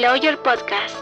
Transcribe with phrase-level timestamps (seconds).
[0.00, 0.94] Lawyer Podcast.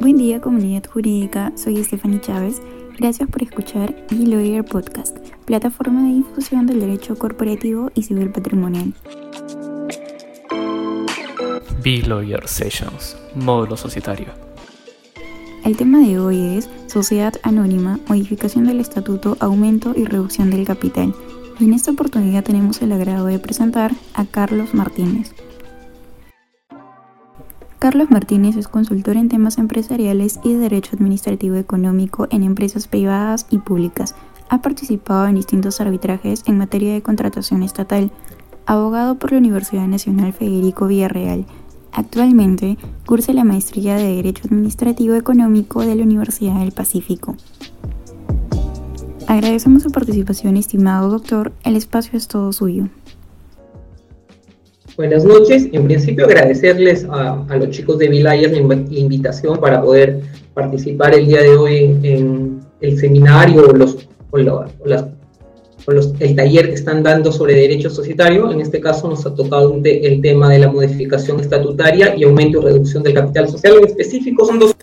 [0.00, 2.60] Buen día comunidad jurídica, soy Stephanie Chávez.
[2.98, 8.92] Gracias por escuchar B-Lawyer Podcast, plataforma de difusión del derecho corporativo y civil patrimonial.
[11.82, 14.26] B-Lawyer Sessions, módulo societario.
[15.64, 21.14] El tema de hoy es Sociedad Anónima, modificación del estatuto, aumento y reducción del capital.
[21.58, 25.34] Y en esta oportunidad tenemos el agrado de presentar a Carlos Martínez.
[27.78, 33.46] Carlos Martínez es consultor en temas empresariales y de derecho administrativo económico en empresas privadas
[33.50, 34.14] y públicas.
[34.48, 38.10] Ha participado en distintos arbitrajes en materia de contratación estatal.
[38.66, 41.46] Abogado por la Universidad Nacional Federico Villarreal.
[41.92, 47.36] Actualmente cursa la maestría de Derecho Administrativo Económico de la Universidad del Pacífico.
[49.28, 51.52] Agradecemos su participación, estimado doctor.
[51.62, 52.88] El espacio es todo suyo.
[54.96, 55.68] Buenas noches.
[55.70, 60.22] En principio, agradecerles a, los chicos de Vilayas la, invitación para poder
[60.54, 63.98] participar el día de hoy en, el seminario o, los,
[66.20, 68.50] el taller que están dando sobre derecho societario.
[68.50, 72.64] En este caso, nos ha tocado el tema de la modificación estatutaria y aumento y
[72.64, 73.74] reducción del capital social.
[73.76, 74.74] En específico, son dos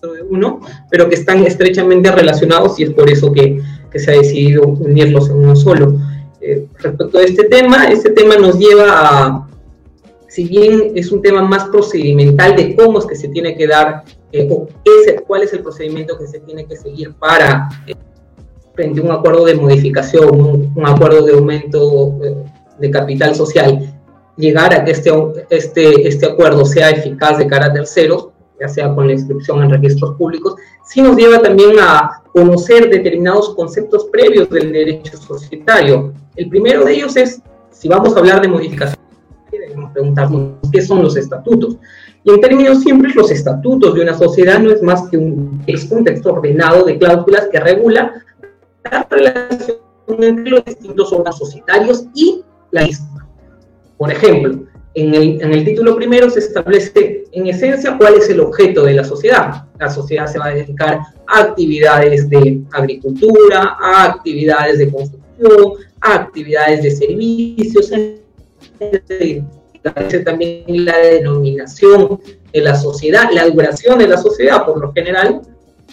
[0.00, 3.60] de uno, pero que están estrechamente relacionados y es por eso que
[3.92, 5.98] que se ha decidido unirlos en uno solo.
[6.40, 9.48] Eh, respecto a este tema, este tema nos lleva a,
[10.28, 14.02] si bien es un tema más procedimental de cómo es que se tiene que dar,
[14.32, 14.66] eh, o
[15.26, 17.94] cuál es el procedimiento que se tiene que seguir para, eh,
[18.74, 22.18] frente a un acuerdo de modificación, un, acuerdo de aumento
[22.78, 23.94] de capital social,
[24.36, 25.10] llegar a que este,
[25.50, 29.70] este, este acuerdo sea eficaz de cara a terceros, ya sea con la inscripción en
[29.70, 36.12] registros públicos, sí nos lleva también a conocer determinados conceptos previos del derecho societario.
[36.36, 38.98] El primero de ellos es, si vamos a hablar de modificación,
[39.50, 41.76] debemos preguntarnos qué son los estatutos.
[42.24, 45.62] Y en términos simples, los estatutos de una sociedad no es más que un,
[46.04, 48.22] texto ordenado de cláusulas que regula
[48.90, 49.76] la relación
[50.18, 53.28] entre los distintos órganos societarios y la misma.
[53.98, 54.60] Por ejemplo,
[54.94, 55.14] en
[55.52, 59.64] el, título primero se establece en esencia cuál es el objeto de la sociedad.
[59.78, 66.14] La sociedad se va a dedicar a actividades de agricultura, a actividades de construcción, a
[66.14, 67.90] actividades de servicios,
[70.24, 72.20] también la denominación
[72.52, 75.40] de la sociedad, la duración de la sociedad, por lo general,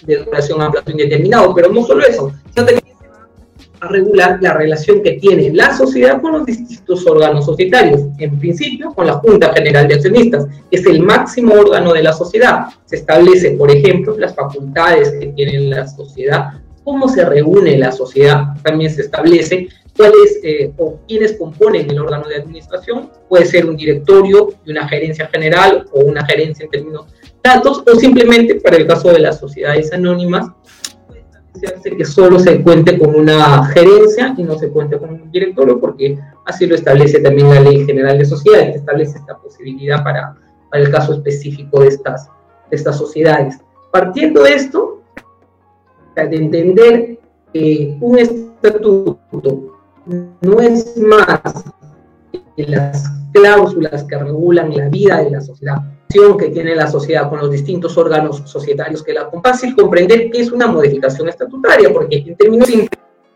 [0.03, 2.78] de duración a plazo indeterminado, pero no solo eso, sino
[3.81, 8.01] a regular la relación que tiene la sociedad con los distintos órganos societarios.
[8.17, 12.13] En principio, con la Junta General de Accionistas, que es el máximo órgano de la
[12.13, 12.67] sociedad.
[12.85, 16.53] Se establece, por ejemplo, las facultades que tiene la sociedad,
[16.83, 18.55] cómo se reúne la sociedad.
[18.63, 23.09] También se establece cuáles eh, o quiénes componen el órgano de administración.
[23.27, 27.05] Puede ser un directorio y una gerencia general o una gerencia en términos
[27.43, 30.47] datos o simplemente, para el caso de las sociedades anónimas,
[31.97, 36.17] que solo se cuente con una gerencia y no se cuente con un directorio, porque
[36.45, 40.35] así lo establece también la Ley General de Sociedades, que establece esta posibilidad para,
[40.69, 42.29] para el caso específico de estas,
[42.69, 43.59] de estas sociedades.
[43.91, 45.01] Partiendo de esto,
[46.15, 47.19] de entender
[47.53, 49.19] que un estatuto
[50.41, 51.63] no es más
[52.55, 57.37] que las cláusulas que regulan la vida de la sociedad, que tiene la sociedad con
[57.37, 62.35] los distintos órganos societarios que la fácil comprender qué es una modificación estatutaria, porque en
[62.35, 62.89] términos de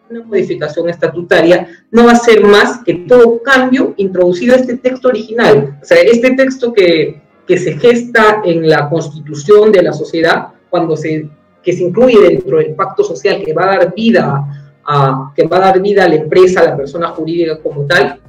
[0.09, 5.09] una modificación estatutaria no va a ser más que todo cambio introducido a este texto
[5.09, 5.77] original.
[5.83, 10.97] O sea, este texto que, que se gesta en la constitución de la sociedad, cuando
[10.97, 11.29] se,
[11.61, 15.57] que se incluye dentro del pacto social que va a dar vida a, que va
[15.57, 18.19] a dar vida a la empresa, a la persona jurídica como tal,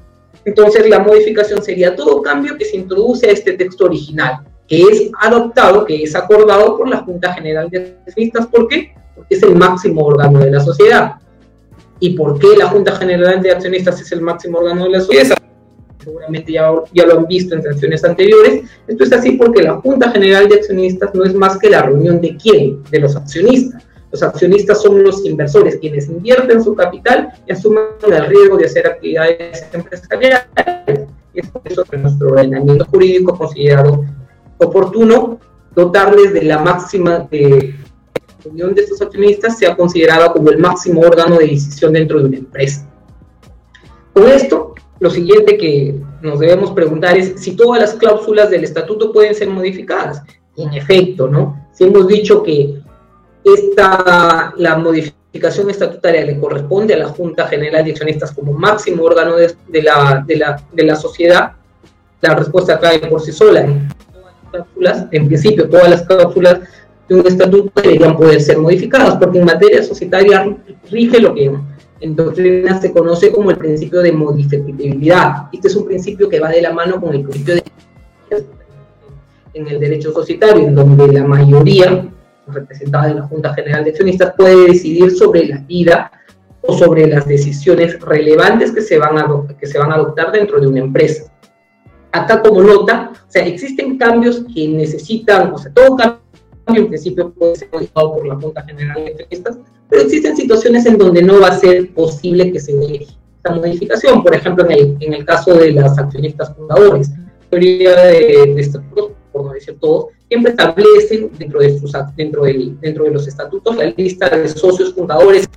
[0.44, 5.10] entonces la modificación sería todo cambio que se introduce a este texto original, que es
[5.20, 8.46] adoptado, que es acordado por la Junta General de Accionistas.
[8.46, 8.94] ¿Por qué?
[9.14, 11.14] Porque es el máximo órgano de la sociedad.
[12.00, 15.36] ¿Y por qué la Junta General de Accionistas es el máximo órgano de la sociedad?
[16.02, 18.64] Seguramente ya, ya lo han visto en sesiones anteriores.
[18.86, 22.20] Esto es así porque la Junta General de Accionistas no es más que la reunión
[22.20, 22.82] de quién?
[22.90, 23.82] De los accionistas
[24.14, 28.86] los accionistas son los inversores, quienes invierten su capital y asumen el riesgo de hacer
[28.86, 31.08] actividades empresariales.
[31.34, 34.04] Y es por eso que nuestro ordenamiento jurídico considerado
[34.58, 35.40] oportuno
[35.74, 37.74] dotarles de la máxima de
[38.44, 42.36] unión de estos accionistas sea considerada como el máximo órgano de decisión dentro de una
[42.36, 42.88] empresa.
[44.12, 49.12] Con esto, lo siguiente que nos debemos preguntar es si todas las cláusulas del estatuto
[49.12, 50.22] pueden ser modificadas.
[50.56, 51.66] En efecto, ¿no?
[51.72, 52.80] Si hemos dicho que
[53.44, 59.36] esta, la modificación estatutaria le corresponde a la Junta General de Accionistas como máximo órgano
[59.36, 61.52] de, la, de, la, de la sociedad,
[62.20, 63.60] la respuesta cae por sí sola.
[63.60, 63.88] En,
[64.50, 66.60] cláusulas, en principio, todas las cláusulas
[67.08, 70.56] de un estatuto deberían poder ser modificadas, porque en materia societaria
[70.90, 71.52] rige lo que
[72.00, 75.48] en doctrina se conoce como el principio de modificabilidad.
[75.52, 77.64] Este es un principio que va de la mano con el principio de
[79.54, 82.08] en el derecho societario, en donde la mayoría
[82.46, 86.10] representada en la Junta General de Accionistas puede decidir sobre la vida
[86.62, 89.26] o sobre las decisiones relevantes que se van a,
[89.58, 91.30] que se van a adoptar dentro de una empresa.
[92.12, 96.24] Acá como nota, o sea, existen cambios que necesitan, o sea, todo cambio
[96.66, 99.58] en principio puede ser modificado por la Junta General de Accionistas,
[99.90, 103.06] pero existen situaciones en donde no va a ser posible que se dé
[103.36, 104.22] esta modificación.
[104.22, 107.10] Por ejemplo, en el, en el caso de las accionistas fundadores,
[107.50, 112.80] teoría de, de estatutos, por no decir todos, siempre establecen dentro de, sus, dentro, del,
[112.80, 115.48] dentro de los estatutos la lista de socios fundadores,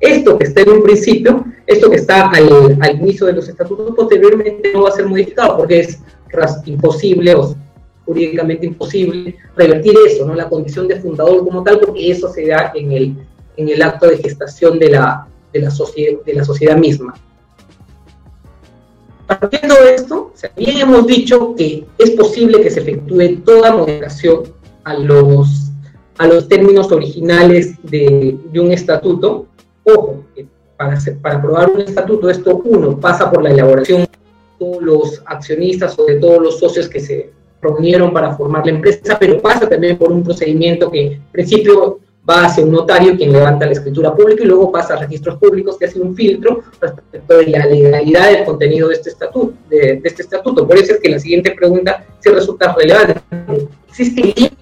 [0.00, 4.70] Esto que está en un principio, esto que está al, inicio de los estatutos, posteriormente
[4.74, 5.98] no va a ser modificado porque es
[6.66, 7.54] imposible o
[8.04, 10.34] jurídicamente imposible revertir eso, ¿no?
[10.34, 13.16] la condición de fundador como tal, porque eso se da en el,
[13.56, 17.14] en el acto de gestación de la, de la, sociedad, de la sociedad misma.
[19.26, 24.42] Partiendo de esto, bien hemos dicho que es posible que se efectúe toda modificación
[24.84, 25.70] a los,
[26.18, 29.46] a los términos originales de, de un estatuto.
[29.84, 30.24] Ojo,
[30.76, 34.08] para, para aprobar un estatuto, esto uno pasa por la elaboración de
[34.58, 37.30] todos los accionistas o de todos los socios que se
[37.62, 42.46] reunieron para formar la empresa, pero pasa también por un procedimiento que en principio va
[42.46, 45.86] hacia un notario quien levanta la escritura pública y luego pasa a registros públicos que
[45.86, 49.54] hace un filtro respecto de la legalidad del contenido de este estatuto.
[49.68, 50.66] De, este estatuto.
[50.66, 53.20] Por eso es que la siguiente pregunta se resulta relevante.
[53.88, 54.52] ¿Existe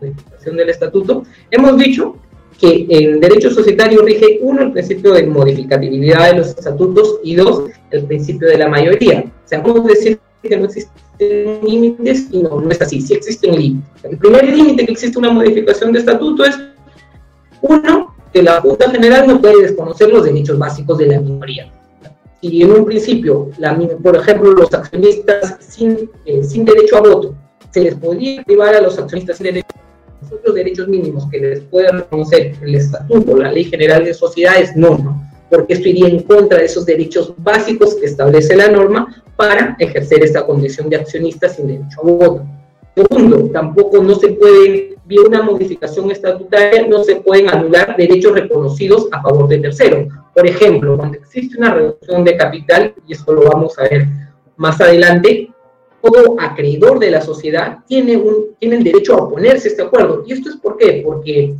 [0.00, 1.24] modificación del estatuto?
[1.50, 2.16] Hemos dicho
[2.58, 7.64] que en derecho societario rige uno el principio de modificabilidad de los estatutos y dos
[7.90, 9.24] el principio de la mayoría.
[9.26, 13.48] O sea, podemos decir que no existe límites y no, no es así, sí existe
[13.48, 13.86] un límite.
[14.04, 16.58] El primer límite que existe una modificación de estatuto es,
[17.62, 21.70] uno, que la Junta General no puede desconocer los derechos básicos de la minoría.
[22.40, 23.50] Si en un principio,
[24.02, 27.34] por ejemplo, los accionistas sin, eh, sin derecho a voto,
[27.70, 29.68] se les podría privar a los accionistas sin derecho
[30.44, 34.96] los derechos mínimos que les puede reconocer el estatuto, la ley general de sociedades, no,
[34.98, 39.76] no, porque esto iría en contra de esos derechos básicos que establece la norma para
[39.78, 42.46] ejercer esta condición de accionista sin derecho a voto.
[42.94, 49.08] Segundo, tampoco no se puede, vía una modificación estatutaria, no se pueden anular derechos reconocidos
[49.12, 50.12] a favor de terceros.
[50.34, 54.06] Por ejemplo, cuando existe una reducción de capital, y esto lo vamos a ver
[54.56, 55.50] más adelante,
[56.02, 60.24] todo acreedor de la sociedad tiene, un, tiene el derecho a oponerse a este acuerdo.
[60.26, 61.02] ¿Y esto es por qué?
[61.04, 61.54] Porque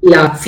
[0.00, 0.38] la,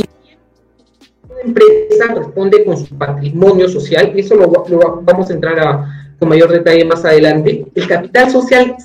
[1.44, 6.30] empresa responde con su patrimonio social, y eso lo, lo vamos a entrar a, con
[6.30, 8.76] mayor detalle más adelante, el capital social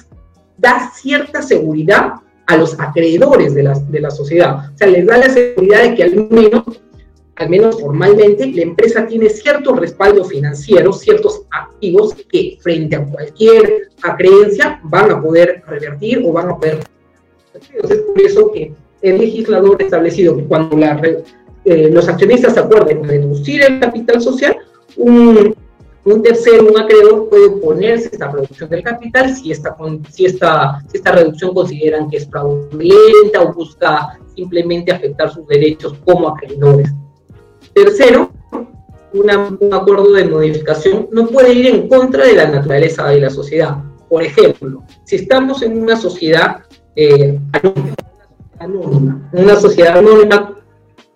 [0.58, 2.14] da cierta seguridad
[2.48, 4.72] a los acreedores de la, de la sociedad.
[4.74, 6.64] O sea, les da la seguridad de que al menos,
[7.36, 13.90] al menos formalmente, la empresa tiene cierto respaldo financiero, ciertos activos que frente a cualquier
[14.04, 16.80] acreencia van a poder revertir o van a poder...
[17.54, 20.78] Es por eso que el legislador ha establecido que cuando
[21.66, 24.58] eh, los accionistas acuerden reducir el capital social,
[24.96, 25.56] un,
[26.04, 29.76] un tercero, un acreedor, puede oponerse a esta reducción del capital si esta,
[30.10, 35.94] si esta, si esta reducción consideran que es fraudulenta o busca simplemente afectar sus derechos
[36.04, 36.92] como acreedores.
[37.74, 38.32] Tercero,
[39.14, 43.78] un acuerdo de modificación no puede ir en contra de la naturaleza de la sociedad.
[44.10, 46.64] Por ejemplo, si estamos en una sociedad
[46.96, 47.40] eh,
[48.60, 50.61] anónima, una sociedad anónima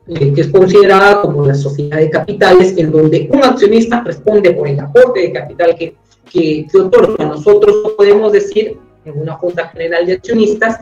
[0.07, 4.67] eh, que es considerada como la sociedad de capitales, en donde un accionista responde por
[4.67, 5.95] el aporte de capital que,
[6.31, 7.25] que, que otorga.
[7.25, 10.79] Nosotros podemos decir en una Junta General de Accionistas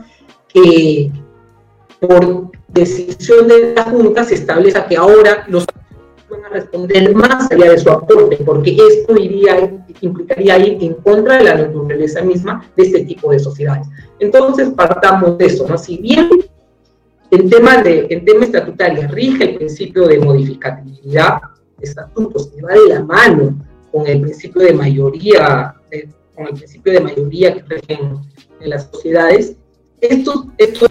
[0.48, 1.10] que
[2.00, 5.64] por decisión de la Junta se establece que ahora los
[6.28, 11.38] van a responder más allá de su aporte, porque esto iría, implicaría ir en contra
[11.38, 13.86] de la naturaleza misma de este tipo de sociedades.
[14.18, 15.78] Entonces, partamos de eso, ¿no?
[15.78, 16.28] Si bien
[17.34, 21.40] en tema, de, en tema estatutario rige el principio de modificabilidad
[21.78, 23.58] de estatutos, que va de la mano
[23.90, 25.74] con el principio de mayoría,
[26.34, 28.18] con el principio de mayoría que rigen
[28.60, 29.56] en las sociedades.
[30.00, 30.88] Estos, estos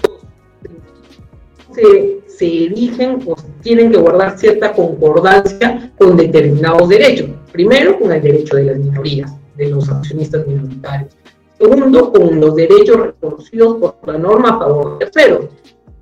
[1.74, 7.30] se, se erigen o tienen que guardar cierta concordancia con determinados derechos.
[7.52, 11.16] Primero, con el derecho de las minorías, de los accionistas minoritarios.
[11.58, 15.46] Segundo, con los derechos reconocidos por la norma a favor de terceros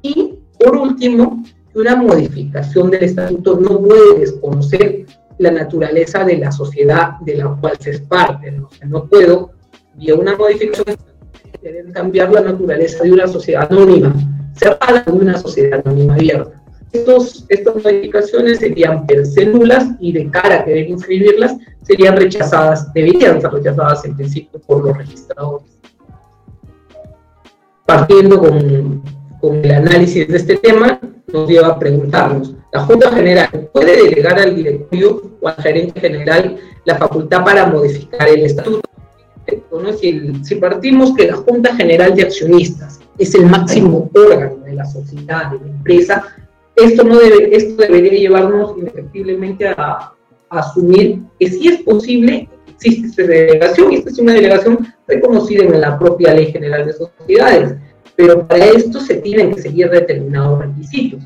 [0.01, 1.43] y por último,
[1.73, 5.05] una modificación del estatuto no puede desconocer
[5.37, 8.51] la naturaleza de la sociedad de la cual se es parte.
[8.51, 9.51] No, no puedo,
[9.95, 10.97] vía una modificación,
[11.93, 14.13] cambiar la naturaleza de una sociedad anónima,
[14.55, 16.61] cerrada de una sociedad anónima abierta.
[16.91, 19.49] Estos, estas modificaciones serían per se
[19.99, 24.97] y de cara a querer inscribirlas serían rechazadas, deberían ser rechazadas en principio por los
[24.97, 25.79] registradores.
[27.85, 29.01] Partiendo con,
[29.41, 30.99] con el análisis de este tema,
[31.33, 36.57] nos lleva a preguntarnos, ¿la Junta General puede delegar al directorio o al gerente general
[36.85, 38.81] la facultad para modificar el estatuto?
[39.99, 44.85] Si, si partimos que la Junta General de Accionistas es el máximo órgano de la
[44.85, 46.23] sociedad, de la empresa,
[46.75, 50.13] esto, no debe, esto debería llevarnos indefectiblemente a,
[50.49, 55.79] asumir que si es posible, existe esta delegación, y esta es una delegación reconocida en
[55.79, 57.75] la propia Ley General de Sociedades,
[58.15, 61.19] pero para esto se tienen que seguir determinados requisitos.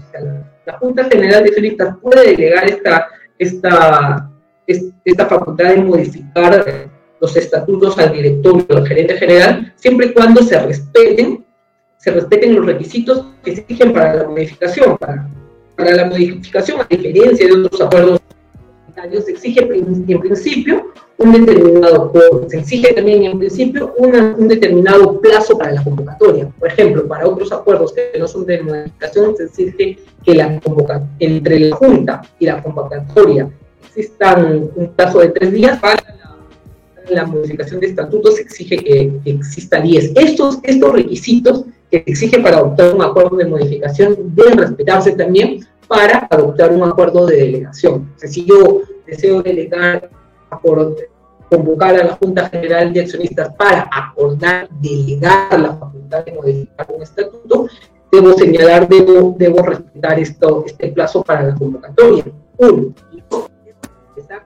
[0.66, 4.32] la, Junta General de Accionistas puede delegar esta, esta,
[4.66, 6.90] esta facultad de modificar
[7.22, 11.46] los estatutos al directorio o al gerente general, siempre y cuando se respeten,
[11.98, 14.98] se respeten los requisitos que exigen para la modificación.
[14.98, 15.28] Para,
[15.76, 18.22] para la modificación, a diferencia de otros acuerdos
[19.26, 22.12] se exige en principio un determinado
[22.48, 26.50] se exige también en principio un determinado plazo para la convocatoria.
[26.60, 30.60] Por ejemplo, para otros acuerdos que no son de modificación, se exige que la
[31.20, 33.50] entre la Junta y la convocatoria
[33.88, 36.04] existan un plazo de tres días para
[37.10, 40.14] la, modificación de estatutos se exige que, que exista 10.
[40.16, 46.28] Estos, estos requisitos que exige para adoptar un acuerdo de modificación deben respetarse también para
[46.30, 48.10] adoptar un acuerdo de delegación.
[48.18, 50.10] si yo deseo delegar,
[51.50, 57.02] convocar a la Junta General de Accionistas para acordar, delegar la facultad de modificar un
[57.02, 57.68] estatuto,
[58.12, 62.26] debo señalar, debo, debo respetar esto, este plazo para la convocatoria.
[62.58, 62.94] Uno,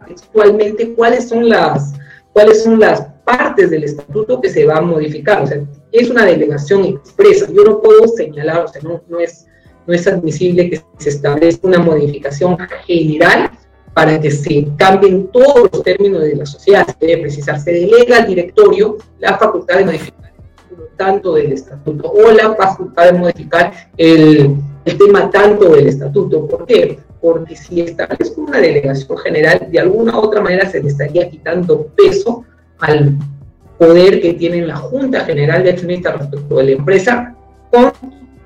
[0.08, 1.94] textualmente cuáles son las
[2.34, 5.42] cuáles son las partes del estatuto que se va a modificar.
[5.42, 7.48] O sea, es una delegación expresa.
[7.52, 9.48] Yo no puedo señalar, o sea, no, no, es,
[9.86, 13.52] no es admisible que se establezca una modificación general
[14.00, 16.88] para que se cambien todos los términos de la sociedad.
[16.88, 20.32] Se debe precisar, se delega al directorio la facultad de modificar
[20.96, 26.48] tanto del estatuto o la facultad de modificar el, el tema tanto del estatuto.
[26.48, 26.98] ¿Por qué?
[27.20, 31.88] Porque si establezco una delegación general, de alguna u otra manera se le estaría quitando
[31.88, 32.46] peso
[32.80, 33.18] al
[33.78, 37.36] poder que tiene la Junta General de Accionistas respecto de la empresa
[37.70, 37.92] con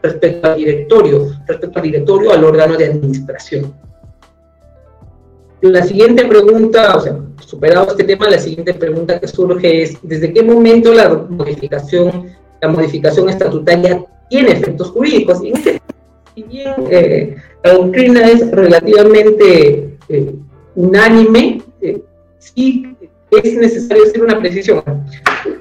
[0.02, 3.84] respecto al directorio, respecto al directorio al órgano de administración.
[5.64, 10.34] La siguiente pregunta, o sea, superado este tema, la siguiente pregunta que surge es, ¿desde
[10.34, 15.42] qué momento la modificación, la modificación estatutaria tiene efectos jurídicos?
[15.42, 15.82] Y este,
[16.36, 20.36] si bien eh, la doctrina es relativamente eh,
[20.76, 22.02] unánime, eh,
[22.40, 22.94] sí
[23.32, 24.84] es necesario hacer una precisión.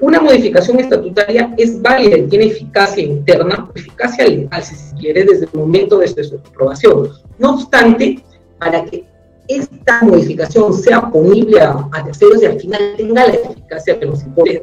[0.01, 5.45] Una modificación estatutaria es válida y tiene eficacia interna, eficacia legal, si se quiere, desde
[5.45, 7.09] el momento de su aprobación.
[7.39, 8.21] No obstante,
[8.59, 9.12] para que
[9.47, 14.61] esta modificación sea ponible a, terceros y al final tenga la eficacia que nos impone,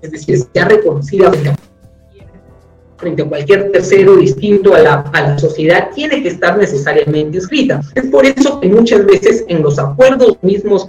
[0.00, 1.30] es decir, sea reconocida
[2.96, 7.80] frente a cualquier tercero distinto a la, a la sociedad, tiene que estar necesariamente inscrita.
[7.94, 10.88] Es por eso que muchas veces en los acuerdos mismos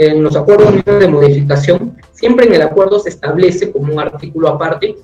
[0.00, 4.96] en los acuerdos de modificación, siempre en el acuerdo se establece como un artículo aparte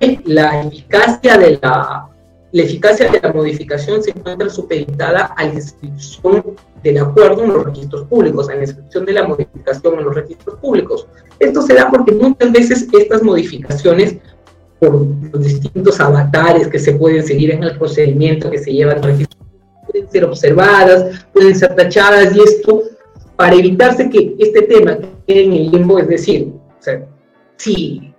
[0.00, 2.08] que la eficacia de la,
[2.52, 7.64] la eficacia de la modificación se encuentra supeditada a la inscripción del acuerdo en los
[7.64, 11.06] registros públicos, a la inscripción de la modificación en los registros públicos.
[11.38, 14.16] Esto se da porque muchas veces estas modificaciones,
[14.80, 19.02] por los distintos avatares que se pueden seguir en el procedimiento que se lleva al
[19.02, 19.38] registro,
[19.90, 22.82] pueden ser observadas, pueden ser tachadas y esto
[23.36, 26.52] para evitarse que este tema quede en el limbo, es decir,
[27.56, 28.14] si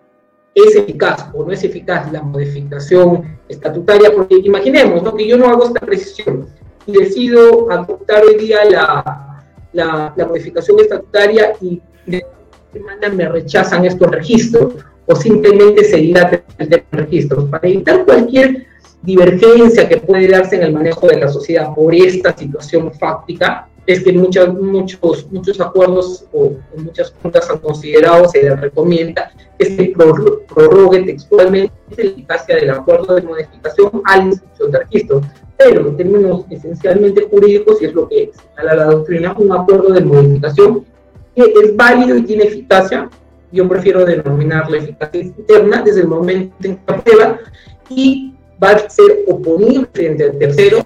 [0.55, 5.65] es eficaz o no es eficaz la modificación estatutaria, porque imaginemos que yo no hago
[5.65, 6.47] esta precisión
[6.91, 9.43] decido adoptar hoy día la,
[9.73, 11.81] la, modificación estatutaria y
[12.73, 14.73] semana me rechazan estos registros
[15.05, 17.45] o simplemente se dilata el registros.
[17.45, 18.67] Para evitar cualquier
[19.01, 24.03] divergencia que puede darse en el manejo de la sociedad por esta situación fáctica, es
[24.03, 29.93] que muchos, muchos, muchos acuerdos o muchas juntas han considerado, se les recomienda que se
[30.47, 35.21] prorrogue textualmente la eficacia del acuerdo de modificación a la inscripción de registro.
[35.57, 40.01] Pero en términos esencialmente jurídicos, y es lo que señala la doctrina, un acuerdo de
[40.01, 40.85] modificación
[41.35, 43.09] que es válido y tiene eficacia,
[43.51, 47.39] yo prefiero denominarla eficacia interna desde el momento en que aprueba
[47.89, 50.85] y va a ser oponible frente al tercero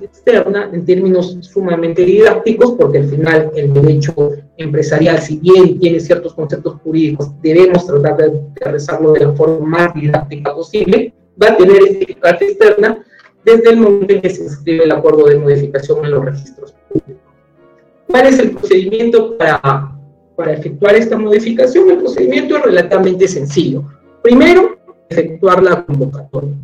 [0.00, 6.34] externa en términos sumamente didácticos, porque al final el derecho empresarial, si bien tiene ciertos
[6.34, 11.82] conceptos jurídicos, debemos tratar de aterrizarlo de la forma más didáctica posible, va a tener
[11.82, 13.04] eficacia externa
[13.44, 17.22] desde el momento en que se inscribe el acuerdo de modificación en los registros públicos.
[18.08, 19.98] ¿Cuál es el procedimiento para,
[20.36, 21.90] para efectuar esta modificación?
[21.90, 23.84] El procedimiento es relativamente sencillo.
[24.22, 26.54] Primero, efectuar la convocatoria.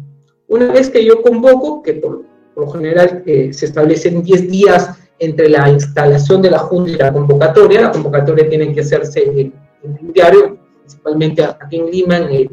[0.49, 2.23] Una vez que yo convoco, que por,
[2.61, 7.13] lo general eh, se establecen 10 días entre la instalación de la Junta y la
[7.13, 9.53] convocatoria, la convocatoria tiene que hacerse en,
[9.83, 12.51] un diario, principalmente aquí en Lima, en el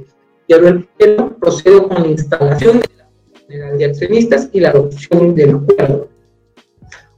[0.47, 3.09] diario El Pleno, procedo con la instalación de la
[3.47, 6.09] General de Accionistas y la adopción del acuerdo.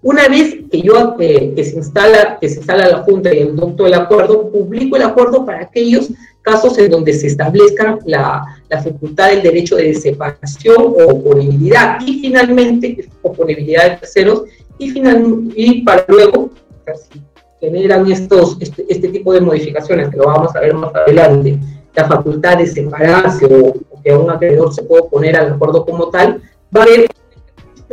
[0.02, 3.94] Una vez que yo eh, que se instala que se instala la junta y el
[3.94, 6.10] acuerdo, publico el acuerdo para aquellos
[6.42, 12.22] casos en donde se establezca la, la facultad del derecho de separación o oponibilidad y
[12.22, 14.44] finalmente oponibilidad de terceros
[14.78, 16.50] y, final, y para luego
[16.96, 17.22] si
[17.60, 21.60] generan estos, este, este, tipo de modificaciones que lo vamos a ver más adelante,
[21.94, 26.42] la facultad de separarse o, que un acreedor se pueda oponer al acuerdo como tal,
[26.76, 27.08] va a haber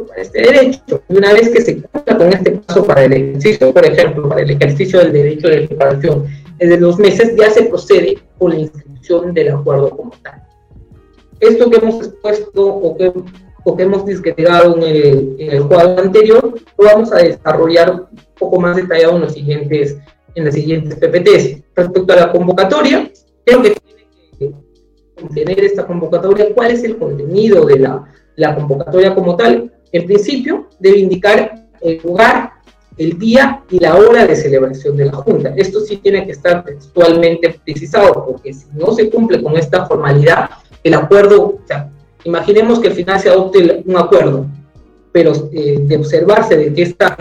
[0.05, 1.03] para este derecho.
[1.09, 4.43] Y una vez que se cumpla con este paso para el ejercicio, por ejemplo, para
[4.43, 6.27] el ejercicio del derecho de separación,
[6.59, 10.43] desde dos meses ya se procede con la inscripción del acuerdo como tal.
[11.41, 13.13] Esto que hemos expuesto o que,
[13.65, 18.07] o que hemos discretado en el, en el cuadro anterior, lo vamos a desarrollar un
[18.39, 19.99] poco más detallado en los siguientes,
[20.35, 21.63] en las siguientes PPTs.
[21.75, 23.11] Respecto a la convocatoria,
[23.45, 24.07] creo que tiene
[24.39, 24.53] que
[25.21, 28.05] contener esta convocatoria, cuál es el contenido de la,
[28.37, 29.73] la convocatoria como tal.
[29.93, 32.53] En principio, debe indicar el lugar,
[32.97, 35.53] el día y la hora de celebración de la Junta.
[35.57, 40.51] Esto sí tiene que estar textualmente precisado, porque si no se cumple con esta formalidad,
[40.83, 41.91] el acuerdo, o sea,
[42.25, 44.47] imaginemos que al final se adopte un acuerdo,
[45.13, 47.17] pero eh, de observarse de que está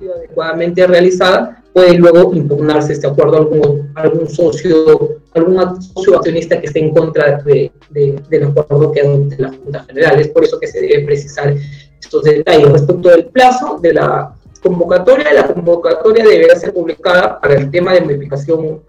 [0.00, 6.68] adecuadamente realizada, puede luego impugnarse este acuerdo a algún, algún socio, algún socio accionista que
[6.68, 10.18] esté en contra de, del acuerdo que adopte la Junta General.
[10.18, 11.54] Es por eso que se debe precisar
[12.00, 12.72] estos detalles.
[12.72, 18.00] Respecto del plazo de la convocatoria, la convocatoria deberá ser publicada para el tema de
[18.00, 18.80] modificación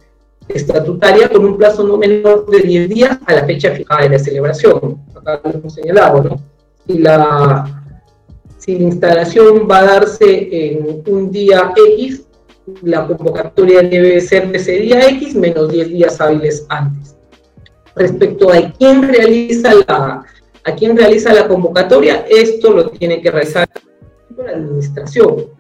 [0.47, 4.19] estatutaria con un plazo no menor de 10 días a la fecha fijada de la
[4.19, 4.97] celebración.
[5.13, 6.41] Acá lo hemos señalado, ¿no?
[6.87, 7.83] Si la,
[8.57, 12.26] si la instalación va a darse en un día X,
[12.81, 17.15] la convocatoria debe ser de ese día X menos 10 días hábiles antes.
[17.95, 20.25] Respecto a quién realiza la,
[20.63, 23.67] a quién realiza la convocatoria, esto lo tiene que realizar
[24.37, 25.57] la administración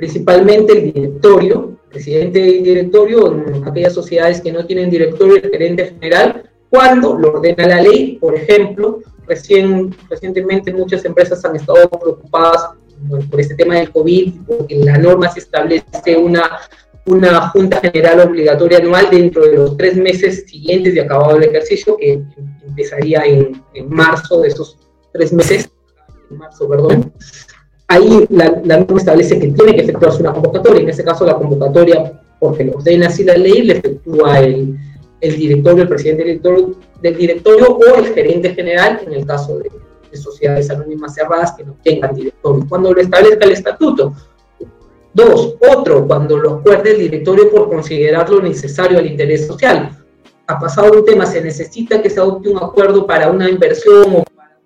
[0.00, 5.94] principalmente el directorio, presidente del directorio, en aquellas sociedades que no tienen directorio, el gerente
[6.00, 12.70] general, cuando lo ordena la ley, por ejemplo, recién, recientemente muchas empresas han estado preocupadas
[13.08, 16.58] por este tema del COVID, porque en la norma se establece una,
[17.06, 21.96] una junta general obligatoria anual dentro de los tres meses siguientes de acabado el ejercicio,
[21.96, 22.22] que
[22.66, 24.78] empezaría en, en marzo de esos
[25.12, 25.70] tres meses,
[26.30, 27.12] en marzo, perdón.
[27.88, 32.20] Ahí la, norma establece que tiene que efectuarse una convocatoria, en este caso la convocatoria,
[32.38, 34.76] porque lo ordena así la ley, le efectúa el,
[35.20, 39.58] el directorio, el presidente del directorio, del directorio o el gerente general, en el caso
[39.58, 39.70] de,
[40.16, 44.14] sociedades anónimas cerradas que no tengan directorio, cuando lo establezca el estatuto.
[45.12, 49.96] Dos, otro, cuando lo acuerde el directorio por considerarlo necesario al interés social.
[50.46, 54.24] Ha pasado un tema, se necesita que se adopte un acuerdo para una inversión o
[54.36, 54.58] para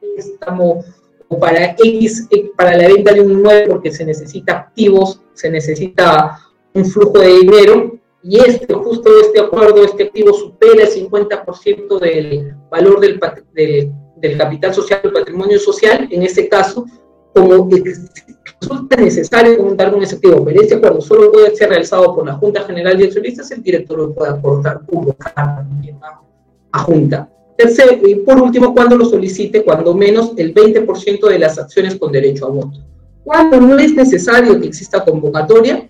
[0.00, 0.84] préstamo
[1.28, 5.50] o para X, eh, para la venta de un inmueble porque se necesita activos, se
[5.50, 6.40] necesita
[6.72, 12.54] un flujo de dinero y este, justo este acuerdo, este activo supera el 50% del
[12.68, 13.20] valor del,
[13.52, 13.92] del,
[14.34, 16.86] capital social, del patrimonio social, en ese caso,
[17.34, 17.68] como
[18.60, 22.34] resulta necesario contar con ese activo, pero este acuerdo solo puede ser realizado por la
[22.34, 25.66] Junta General de Accionistas, el director lo puede aportar, convocar
[26.72, 27.28] a Junta.
[27.56, 32.12] Tercero, y por último, cuando lo solicite, cuando menos el 20% de las acciones con
[32.12, 32.80] derecho a voto.
[33.24, 35.88] Cuando no es necesario que exista convocatoria,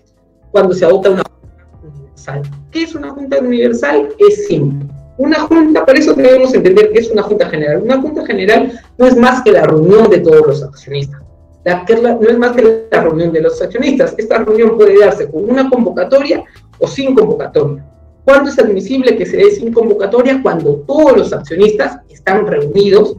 [0.51, 2.41] cuando se adopta una junta universal.
[2.71, 4.09] ¿Qué es una junta universal?
[4.17, 4.87] Es simple.
[5.17, 7.81] Una junta, por eso debemos entender que es una junta general.
[7.83, 11.21] Una junta general no es más que la reunión de todos los accionistas.
[11.65, 14.13] La, no es más que la reunión de los accionistas.
[14.17, 16.43] Esta reunión puede darse con una convocatoria
[16.79, 17.83] o sin convocatoria.
[18.23, 20.41] ¿Cuándo es admisible que se dé sin convocatoria?
[20.41, 23.17] Cuando todos los accionistas están reunidos.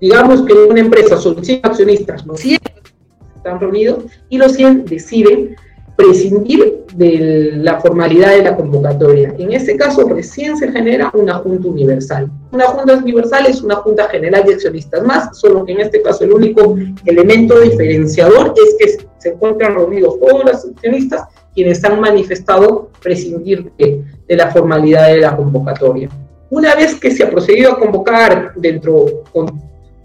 [0.00, 2.58] Digamos que una empresa son 100 accionistas, los 100
[3.36, 5.56] están reunidos y los 100 deciden
[5.98, 9.34] prescindir de la formalidad de la convocatoria.
[9.36, 12.30] En este caso, recién se genera una junta universal.
[12.52, 16.22] Una junta universal es una junta general de accionistas más, solo que en este caso
[16.22, 22.90] el único elemento diferenciador es que se encuentran reunidos todos los accionistas quienes han manifestado
[23.02, 24.04] prescindir de,
[24.36, 26.08] la formalidad de la convocatoria.
[26.50, 29.24] Una vez que se ha procedido a convocar dentro,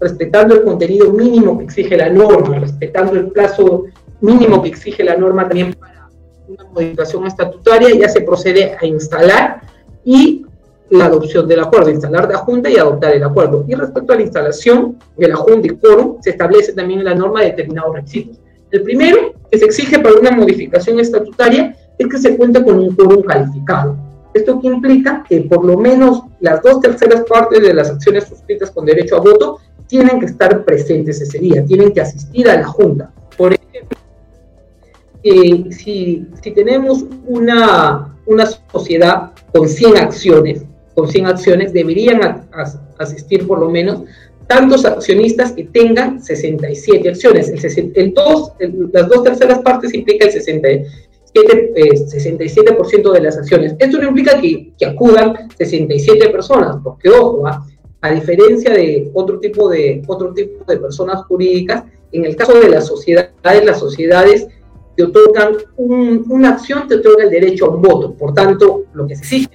[0.00, 3.84] respetando el contenido mínimo que exige la norma, respetando el plazo
[4.24, 6.08] mínimo que exige la norma también para
[6.48, 9.60] una modificación estatutaria, ya se procede a instalar
[10.04, 10.46] y
[10.90, 13.64] la adopción del acuerdo, instalar la Junta y adoptar el acuerdo.
[13.68, 17.14] Y respecto a la instalación de la Junta y quórum, se establece también en la
[17.14, 18.38] norma determinados requisitos.
[18.70, 22.94] El primero, que se exige para una modificación estatutaria, es que se cuente con un
[22.94, 23.96] quórum calificado.
[24.32, 28.70] Esto que implica que por lo menos las dos terceras partes de las acciones suscritas
[28.70, 32.66] con derecho a voto tienen que estar presentes ese día, tienen que asistir a la
[32.66, 33.12] Junta.
[33.36, 33.96] Por ejemplo,
[35.24, 42.46] si, si, tenemos una, una sociedad con 100 acciones, con 100 acciones, deberían
[42.98, 44.02] asistir por lo menos
[44.46, 47.48] tantos accionistas que tengan 67 acciones.
[47.94, 48.52] El, dos,
[48.92, 53.74] las dos terceras partes implica el 67, 67% eh, de las acciones.
[53.78, 57.64] Esto no implica que, que acudan 67 personas, porque ojo, ¿ah?
[58.02, 62.68] a diferencia de otro tipo de, otro tipo de personas jurídicas, en el caso de
[62.68, 64.46] las sociedades, las sociedades
[64.96, 68.14] te otorgan una acción, te otorga el derecho a un voto.
[68.14, 69.48] Por tanto, lo que se exige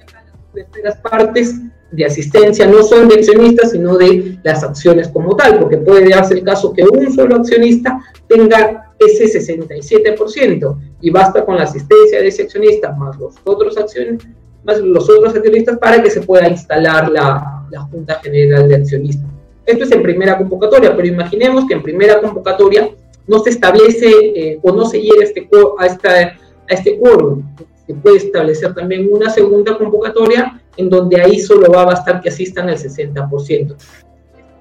[0.54, 1.54] de las partes
[1.92, 6.34] de asistencia no son de accionistas, sino de las acciones como tal, porque puede darse
[6.34, 12.28] el caso que un solo accionista tenga ese 67% y basta con la asistencia de
[12.28, 14.22] ese accionista más los otros acciones,
[14.62, 19.26] más los otros accionistas para que se pueda instalar la, la Junta General de Accionistas.
[19.66, 22.90] Esto es en primera convocatoria, pero imaginemos que en primera convocatoria
[23.30, 27.44] no se establece eh, o no se llega a este, a, esta, a este quórum.
[27.86, 32.28] Se puede establecer también una segunda convocatoria en donde ahí solo va a bastar que
[32.28, 33.76] asistan el 60%.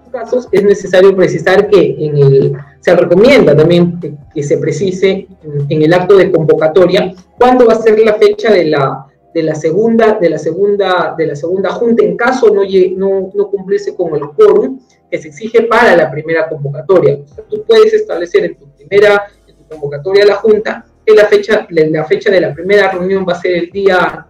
[0.05, 3.99] En casos es necesario precisar que en el, se recomienda también
[4.33, 5.27] que, se precise
[5.69, 9.55] en, el acto de convocatoria cuándo va a ser la fecha de la, de la
[9.55, 12.63] segunda de la segunda de la segunda junta en caso no,
[12.97, 17.19] no, no cumplirse con el quórum que se exige para la primera convocatoria.
[17.49, 19.27] tú puedes establecer en tu primera
[19.69, 23.41] convocatoria a la junta que la fecha la fecha de la primera reunión va a
[23.41, 24.25] ser el día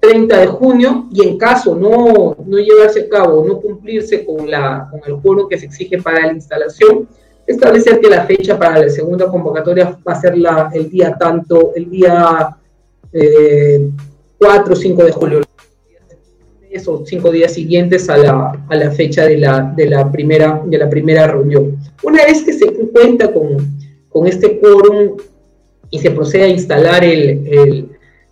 [0.00, 4.88] 30 de junio y en caso no, no llevarse a cabo, no cumplirse con, la,
[4.90, 7.08] con el quórum que se exige para la instalación,
[7.46, 11.72] establecer que la fecha para la segunda convocatoria va a ser la, el día tanto,
[11.74, 12.56] el día
[13.12, 13.88] eh,
[14.38, 15.40] 4 o 5 de julio,
[16.86, 20.78] o cinco días siguientes a la, a la fecha de la, de, la primera, de
[20.78, 21.76] la primera reunión.
[22.02, 23.56] Una vez que se cuenta con,
[24.08, 25.16] con este quórum
[25.90, 27.88] y se procede a instalar el, el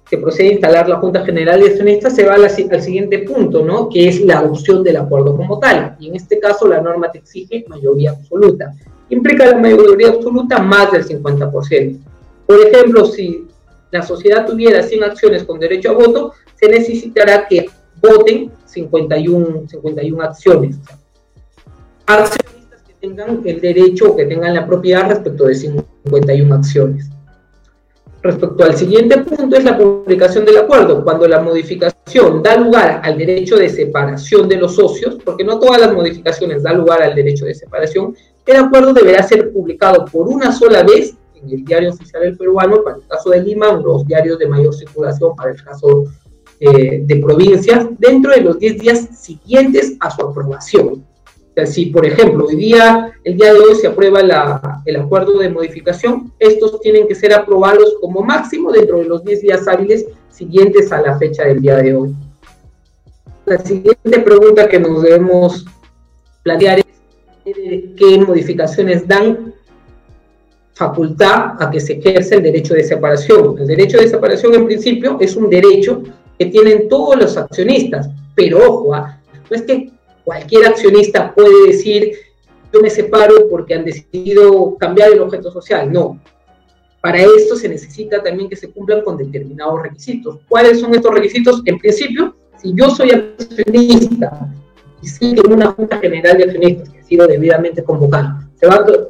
[0.09, 3.89] que procede a instalar la Junta General de Accionistas, se va al siguiente punto, ¿no?
[3.89, 5.97] que es la adopción del acuerdo como tal.
[5.99, 8.75] Y en este caso la norma te exige mayoría absoluta.
[9.09, 11.99] Implica la mayoría absoluta más del 50%.
[12.47, 13.47] Por ejemplo, si
[13.91, 17.67] la sociedad tuviera 100 acciones con derecho a voto, se necesitará que
[18.05, 20.77] voten 51, 51 acciones.
[22.07, 27.11] Accionistas que tengan el derecho o que tengan la propiedad respecto de 51 acciones.
[28.23, 31.05] Respecto al siguiente punto es la publicación del acuerdo.
[31.05, 35.81] Cuando la modificación da lugar al derecho de separación de los socios, porque no todas
[35.81, 40.53] las modificaciones dan lugar al derecho de separación, el acuerdo deberá ser publicado por una
[40.53, 44.39] sola vez en el diario oficial del peruano, para el caso de Lima, los diarios
[44.39, 46.05] de mayor circulación para el caso
[46.61, 51.05] eh, de provincias, dentro de los 10 días siguientes a su aprobación
[51.65, 54.21] si, por ejemplo, hoy día, el día de hoy se aprueba
[54.85, 59.41] el acuerdo de modificación, estos tienen que ser aprobados como máximo dentro de los 10
[59.41, 62.15] días hábiles siguientes a la fecha del día de hoy.
[63.47, 65.65] La siguiente pregunta que nos debemos
[66.43, 66.85] plantear es
[67.97, 69.55] qué modificaciones dan
[70.73, 73.57] facultad a que se ejerce el derecho de separación.
[73.61, 76.03] El derecho de separación, en principio, es un derecho
[76.39, 79.21] que tienen todos los accionistas, pero ojo, ¿ah?
[79.51, 79.91] no es que
[80.25, 82.13] cualquier accionista puede decir,
[82.73, 85.93] yo me separo porque han decidido cambiar el objeto social.
[85.93, 86.21] No.
[87.01, 90.39] Para esto se necesita también que se cumplan con determinados requisitos.
[90.49, 91.63] ¿Cuáles son estos requisitos?
[91.67, 94.49] En principio, si yo soy accionista
[95.03, 98.49] y sigo en una Junta General de Accionistas que ha sido debidamente convocada,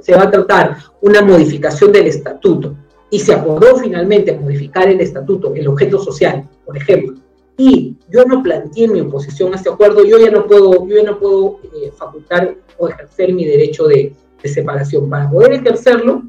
[0.00, 2.74] se va a tratar una modificación del estatuto
[3.14, 7.14] y se acordó finalmente modificar el estatuto, el objeto social, por ejemplo,
[7.56, 11.04] y yo no planteé mi oposición a este acuerdo, yo ya no puedo, yo ya
[11.04, 15.08] no puedo eh, facultar o ejercer mi derecho de, separación.
[15.08, 16.24] Para poder ejercerlo,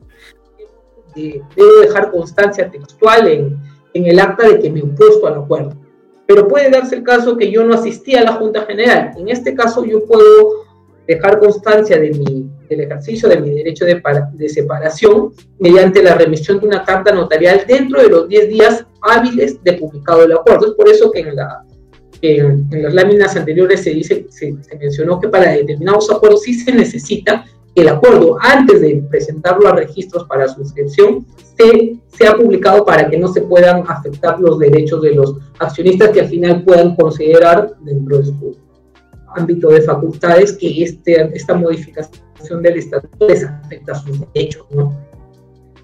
[1.15, 3.57] eh, debo dejar constancia textual en,
[3.95, 5.73] en, el acta de que me opuesto al acuerdo.
[6.27, 9.11] Pero puede darse el caso que yo no asistí a la Junta General.
[9.17, 10.65] En este caso yo puedo
[11.07, 14.01] dejar constancia de mi, del ejercicio de mi derecho de,
[14.33, 19.63] de separación mediante la remisión de una carta notarial dentro de los 10 días hábiles
[19.63, 20.67] de publicado el acuerdo.
[20.67, 21.63] Es por eso que en, la,
[22.21, 26.71] en, las láminas anteriores se, dice, se, se, mencionó que para determinados acuerdos sí se
[26.71, 31.25] necesita el acuerdo antes de presentarlo a registros para su inscripción
[31.57, 36.09] se, se, ha publicado para que no se puedan afectar los derechos de los accionistas
[36.11, 38.57] que al final puedan considerar dentro de su
[39.35, 42.24] ámbito de facultades que este, esta modificación
[42.61, 44.65] del estatuto les afecta a sus derechos.
[44.71, 44.93] ¿no?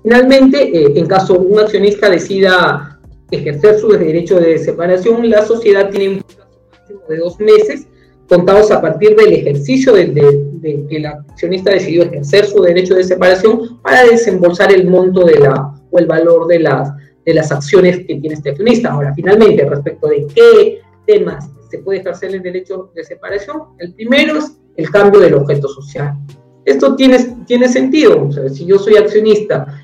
[0.03, 6.15] Finalmente, eh, en caso un accionista decida ejercer su derecho de separación, la sociedad tiene
[6.15, 7.87] un plazo máximo de dos meses
[8.27, 13.03] contados a partir del ejercicio de, de, que el accionista decidió ejercer su derecho de
[13.03, 16.89] separación para desembolsar el monto de la, o el valor de las,
[17.25, 18.91] de las acciones que tiene este accionista.
[18.91, 24.37] Ahora, finalmente, respecto de qué temas se puede ejercer el derecho de separación, el primero
[24.37, 26.15] es el cambio del objeto social.
[26.65, 29.83] Esto tiene, tiene sentido, o si yo soy accionista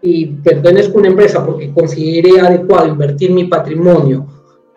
[0.00, 4.26] y pertenezco a una empresa porque consideré adecuado invertir mi patrimonio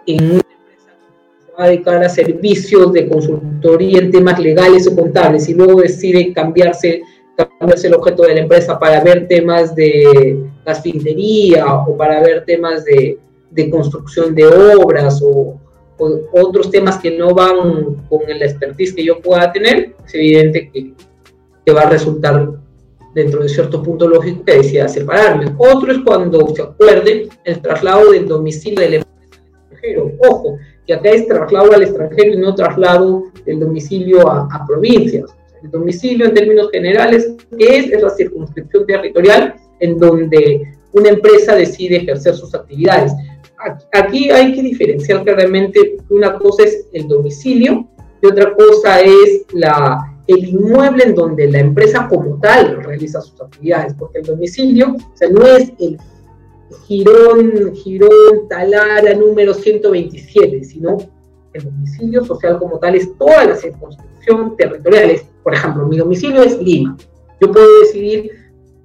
[0.05, 0.41] en
[1.57, 7.01] a dedicar a servicios de consultoría en temas legales o contables y luego decide cambiarse,
[7.35, 12.85] cambiarse el objeto de la empresa para ver temas de gasfintería o para ver temas
[12.85, 15.59] de, de construcción de obras o,
[15.97, 20.69] o, otros temas que no van con el expertise que yo pueda tener, es evidente
[20.71, 20.93] que,
[21.65, 22.61] que va a resultar
[23.13, 25.53] dentro de cierto punto lógico que decida separarme.
[25.57, 30.11] Otro es cuando se acuerde el traslado del domicilio de la empresa al extranjero.
[30.29, 35.35] Ojo, que acá es traslado al extranjero y no traslado del domicilio a, provincias.
[35.61, 37.91] El domicilio en términos generales, ¿qué es?
[37.91, 43.11] Es la circunscripción territorial en donde una empresa decide ejercer sus actividades.
[43.93, 47.87] Aquí hay que diferenciar claramente, una cosa es el domicilio
[48.23, 53.39] y otra cosa es la, el inmueble en donde la empresa como tal realiza sus
[53.41, 55.97] actividades, porque el domicilio o sea, no es el
[56.87, 60.97] Girón, Girón, Talara, número 127, sino
[61.53, 65.17] el domicilio social como tal es toda la circunscripción territorial.
[65.43, 66.95] Por ejemplo, mi domicilio es Lima.
[67.41, 68.31] Yo puedo decidir,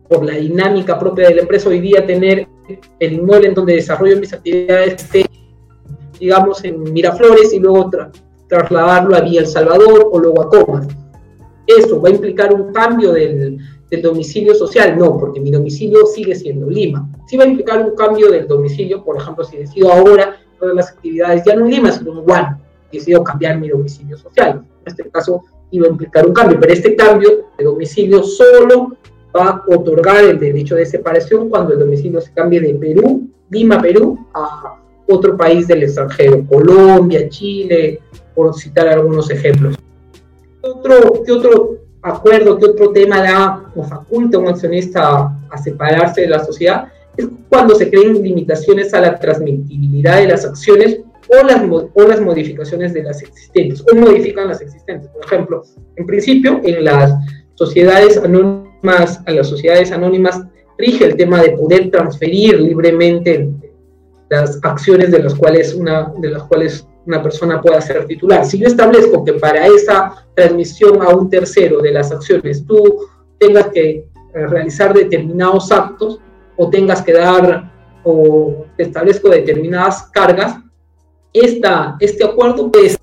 [0.09, 2.48] por la dinámica propia de la empresa, hoy día tener
[2.98, 5.09] el inmueble en donde desarrollo mis actividades,
[6.18, 7.90] digamos, en Miraflores y luego
[8.48, 10.88] trasladarlo a Villa El Salvador o luego a Comas.
[11.66, 13.59] Eso va a implicar un cambio del,
[14.02, 17.09] domicilio social, no, porque mi domicilio sigue siendo Lima.
[17.26, 20.90] Sí va a implicar un cambio del domicilio, por ejemplo, si decido ahora todas las
[20.90, 22.59] actividades ya no en Lima, sino en Guam,
[22.92, 24.64] decido cambiar mi domicilio social.
[24.85, 28.96] En este caso iba a implicar un cambio, pero este cambio de domicilio solo
[29.35, 33.81] va a otorgar el derecho de separación cuando el domicilio se cambie de Perú, Lima,
[33.81, 38.00] Perú, a otro país del extranjero, Colombia, Chile,
[38.35, 39.76] por citar algunos ejemplos.
[40.66, 46.22] Otro, qué otro acuerdo que otro tema da o faculta a un accionista a, separarse
[46.22, 51.44] de la sociedad es cuando se creen limitaciones a la transmitibilidad de las acciones o
[51.44, 51.62] las,
[51.94, 55.11] o las modificaciones de las existentes, o modifican las existentes.
[55.11, 55.62] Por ejemplo,
[55.96, 57.14] en principio, en las
[57.55, 60.42] sociedades anónimas, a las sociedades anónimas
[60.79, 63.50] rige el tema de poder transferir libremente
[64.29, 68.45] las acciones de las cuales una, de las cuales una persona pueda ser titular.
[68.45, 73.07] Si yo establezco que para esa transmisión a un tercero de las acciones tú
[73.38, 76.21] tengas que eh, realizar determinados actos
[76.57, 77.73] o tengas que dar
[78.05, 80.57] o establezco determinadas cargas,
[81.33, 82.97] esta, este acuerdo puede,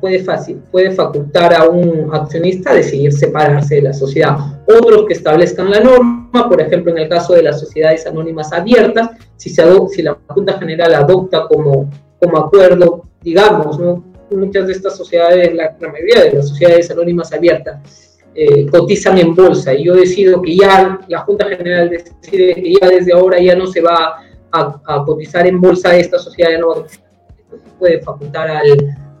[0.00, 4.36] puede, fácil, puede facultar a un accionista decidir separarse de la sociedad.
[4.66, 9.10] Otros que establezcan la norma, por ejemplo, en el caso de las sociedades anónimas abiertas,
[9.36, 14.04] si, se si la Junta General adopta como como acuerdo, digamos, ¿no?
[14.30, 19.72] Muchas de estas sociedades, la, mayoría de las sociedades anónimas abiertas, eh, cotizan en bolsa
[19.72, 23.66] y yo decido que ya la Junta General decide que ya desde ahora ya no
[23.66, 26.86] se va a, cotizar en bolsa esta sociedad anónima,
[27.78, 28.62] puede facultar a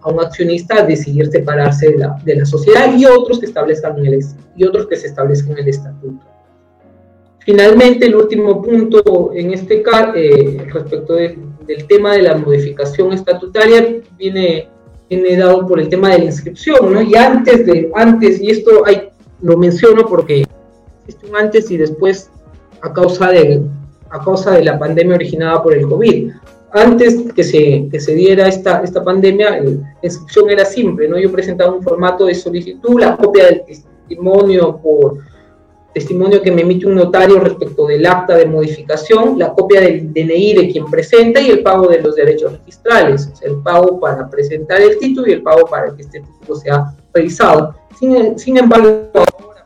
[0.08, 4.24] un accionista decidir separarse de la, sociedad y otros que establezcan el,
[4.56, 6.24] y otros que se establezcan el estatuto.
[7.40, 13.12] Finalmente, el último punto en este caso, eh, respecto de, del tema de la modificación
[13.12, 14.68] estatutaria viene,
[15.08, 17.02] viene dado por el tema de la inscripción, ¿no?
[17.02, 19.10] Y antes de, antes, y esto hay,
[19.42, 20.46] lo menciono porque
[21.04, 22.30] existe un antes y después
[22.80, 23.60] a causa de,
[24.10, 26.32] a causa de la pandemia originada por el COVID.
[26.70, 31.18] Antes que se, que se diera esta, esta pandemia, la inscripción era simple, ¿no?
[31.18, 35.18] Yo presentaba un formato de solicitud, la copia del testimonio por
[35.98, 40.54] testimonio que me emite un notario respecto del acta de modificación, la copia del DNI
[40.54, 44.30] de quien presenta y el pago de los derechos registrales, o sea, el pago para
[44.30, 47.74] presentar el título y el pago para que este título sea revisado.
[47.98, 49.64] Sin, sin embargo, ahora,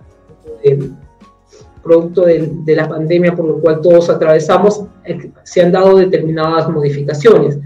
[1.83, 6.69] producto de, de, la pandemia por lo cual todos atravesamos, eh, se han dado determinadas
[6.69, 7.59] modificaciones.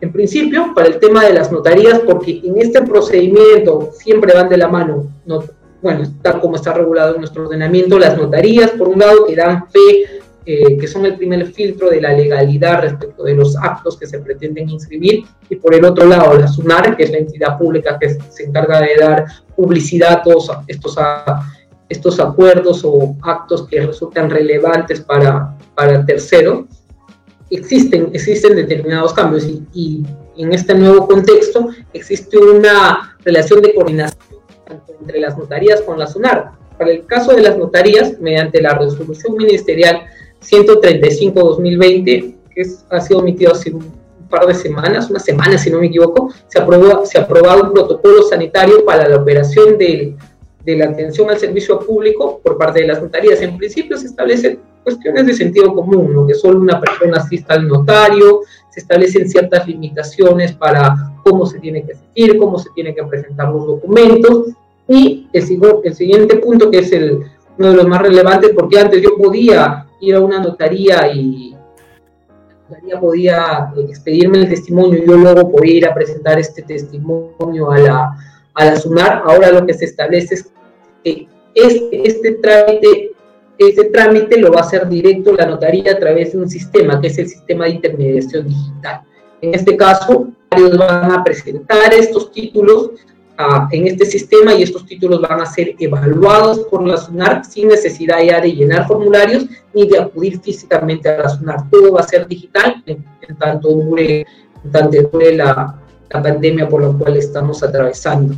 [0.00, 4.56] En principio, para el tema de las notarías, porque en este procedimiento siempre van de
[4.56, 5.44] la mano, no,
[5.82, 9.68] bueno, tal como está regulado en nuestro ordenamiento, las notarías, por un lado, que dan
[9.68, 14.06] fe, eh, que son el primer filtro de la legalidad respecto de los actos que
[14.06, 17.98] se pretenden inscribir, y por el otro lado, la SUNAR, que es la entidad pública
[18.00, 21.42] que se encarga de dar publicidad a todos estos a,
[21.92, 26.64] estos acuerdos o actos que resultan relevantes para, para terceros,
[27.50, 30.04] existen, existen determinados cambios y, y,
[30.38, 34.18] en este nuevo contexto existe una relación de coordinación
[35.00, 36.52] entre las notarías con la SUNAR.
[36.78, 40.02] Para el caso de las notarías, mediante la resolución ministerial
[40.42, 42.04] 135-2020,
[42.54, 43.92] que es, ha sido emitido hace un
[44.28, 48.22] par de semanas, una semana si no me equivoco, se, aprobó, se aprobado un protocolo
[48.22, 50.16] sanitario para la operación del
[50.64, 53.40] de la atención al servicio público por parte de las notarías.
[53.42, 56.26] En principio se establecen cuestiones de sentido común, ¿no?
[56.26, 61.84] que solo una persona asista al notario, se establecen ciertas limitaciones para cómo se tiene
[61.84, 64.48] que asistir, cómo se tienen que presentar los documentos.
[64.88, 65.44] Y el,
[65.84, 67.20] el siguiente punto, que es el,
[67.58, 71.56] uno de los más relevantes, porque antes yo podía ir a una notaría y
[72.68, 77.78] notaría podía expedirme el testimonio y yo luego podía ir a presentar este testimonio a
[77.78, 78.10] la,
[78.54, 80.50] a la SUNAR, ahora lo que se establece es
[81.04, 83.12] que este, este trámite
[83.58, 87.08] este trámite lo va a hacer directo la notaría a través de un sistema, que
[87.08, 89.02] es el sistema de intermediación digital.
[89.40, 92.90] En este caso, ellos van a presentar estos títulos
[93.70, 98.22] en este sistema y estos títulos van a ser evaluados por la SUNAR sin necesidad
[98.22, 101.70] ya de llenar formularios ni de acudir físicamente a la SUNAR.
[101.70, 104.26] Todo va a ser digital en, en tanto dure,
[104.64, 105.78] en tanto dure la,
[106.10, 108.34] la pandemia por la cual estamos atravesando.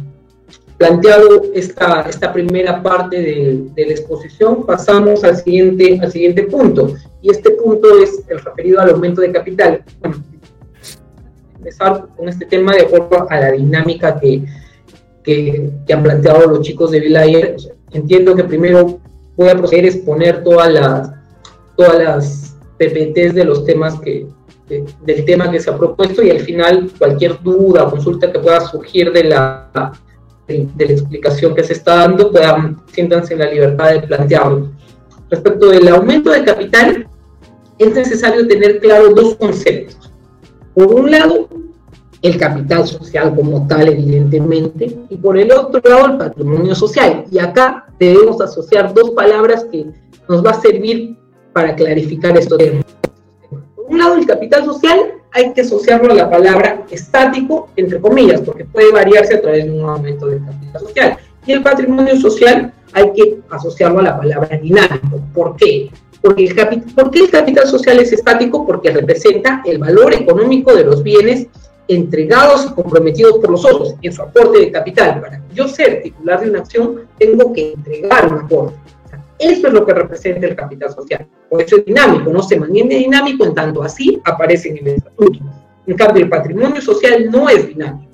[0.79, 6.95] Planteado esta, esta primera parte de, de, la exposición, pasamos al siguiente, al siguiente punto,
[7.23, 9.85] y este punto es el referido al aumento de capital.
[10.01, 10.17] Bueno,
[11.57, 14.43] empezar con este tema de acuerdo a la dinámica que,
[15.25, 17.57] que, que han planteado los chicos de Vilayer.
[17.93, 19.01] Entiendo que primero
[19.37, 21.11] voy a proceder a exponer todas las,
[21.77, 24.27] todas las PPTs de los temas que,
[24.69, 28.39] de, del tema que se ha propuesto y al final cualquier duda o consulta que
[28.39, 29.93] pueda surgir de la,
[30.47, 34.71] de, de, la explicación que se está dando, puedan, siéntanse en la libertad de plantearlo.
[35.31, 37.09] Respecto del aumento de capital,
[37.79, 40.13] es necesario tener claro dos conceptos.
[40.75, 41.49] Por un lado,
[42.25, 47.25] el capital social como tal, evidentemente, y por el otro lado, el patrimonio social.
[47.31, 49.87] Y acá debemos asociar dos palabras que
[50.29, 51.17] nos va a servir
[51.53, 52.85] para clarificar estos temas
[53.89, 54.99] un lado, el capital social
[55.33, 59.73] hay que asociarlo a la palabra estático, entre comillas, porque puede variarse a través de
[59.73, 61.17] un aumento del capital social.
[61.47, 65.21] Y el patrimonio social hay que asociarlo a la palabra dinámico.
[65.35, 65.91] ¿Por qué?
[66.23, 68.65] Porque el, ¿Por qué el capital social es estático?
[68.65, 71.49] Porque representa el valor económico de los bienes
[71.89, 75.21] entregados y comprometidos por los otros en su aporte de capital.
[75.21, 78.77] Para yo ser titular de una acción, tengo que entregar un aporte.
[79.39, 81.27] Eso es lo que representa el capital social.
[81.51, 85.41] Por eso es dinámico, no se mantiene dinámico en tanto así aparece en el estatuto.
[85.87, 88.11] En cambio, el patrimonio social no es dinámico.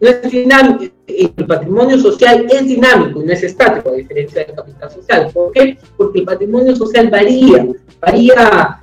[0.00, 0.94] No es dinámico.
[1.06, 5.30] El patrimonio social es dinámico y no es estático, a diferencia del capital social.
[5.32, 5.78] ¿Por qué?
[5.96, 7.66] Porque el patrimonio social varía,
[8.00, 8.80] varía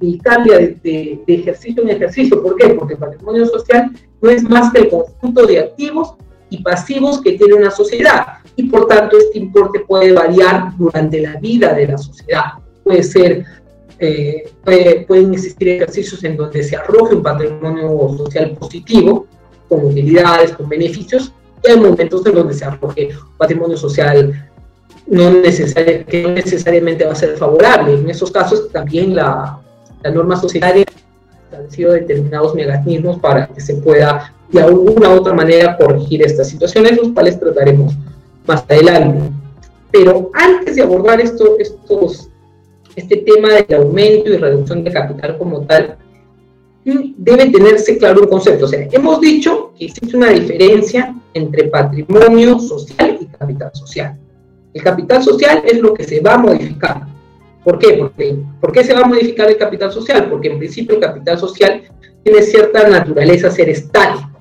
[0.00, 2.42] y cambia de, de, de ejercicio en ejercicio.
[2.42, 2.68] ¿Por qué?
[2.70, 6.14] Porque el patrimonio social no es más que el conjunto de activos
[6.50, 11.36] y pasivos que tiene una sociedad y por tanto este importe puede variar durante la
[11.36, 12.44] vida de la sociedad.
[12.82, 13.44] Puede ser,
[13.98, 19.26] eh, puede, pueden existir ejercicios en donde se arroje un patrimonio social positivo,
[19.68, 21.32] con utilidades, con beneficios,
[21.64, 24.50] y hay momentos en donde se arroje un patrimonio social
[25.08, 27.94] no necesari que no necesariamente va a ser favorable.
[27.94, 29.60] En esos casos también la,
[30.06, 30.84] la norma societaria
[31.44, 36.96] establecido determinados mecanismos para que se pueda de alguna u otra manera corregir estas situaciones,
[36.96, 37.94] los cuales trataremos
[38.46, 39.32] más adelante.
[39.90, 42.28] Pero antes de abordar esto, estos,
[42.94, 45.96] este tema del aumento y reducción de capital como tal,
[46.84, 48.66] debe tenerse claro un concepto.
[48.66, 54.16] O sea, hemos dicho que existe una diferencia entre patrimonio social y capital social.
[54.72, 57.15] El capital social es lo que se va a modificar.
[57.66, 57.98] ¿Por qué?
[57.98, 60.30] Porque, ¿Por qué se va a modificar el capital social?
[60.30, 61.82] Porque en principio el capital social
[62.22, 64.36] tiene cierta naturaleza ser estático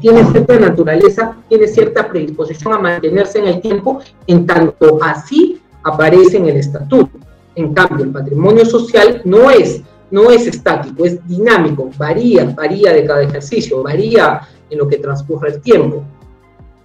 [0.00, 6.38] tiene cierta naturaleza, tiene cierta predisposición a mantenerse en el tiempo, en tanto así aparece
[6.38, 7.18] en el estatuto.
[7.54, 13.04] En cambio, el patrimonio social no es, no es estático, es dinámico, varía, varía de
[13.04, 14.40] cada ejercicio, varía
[14.70, 16.02] en lo que transcurre el tiempo.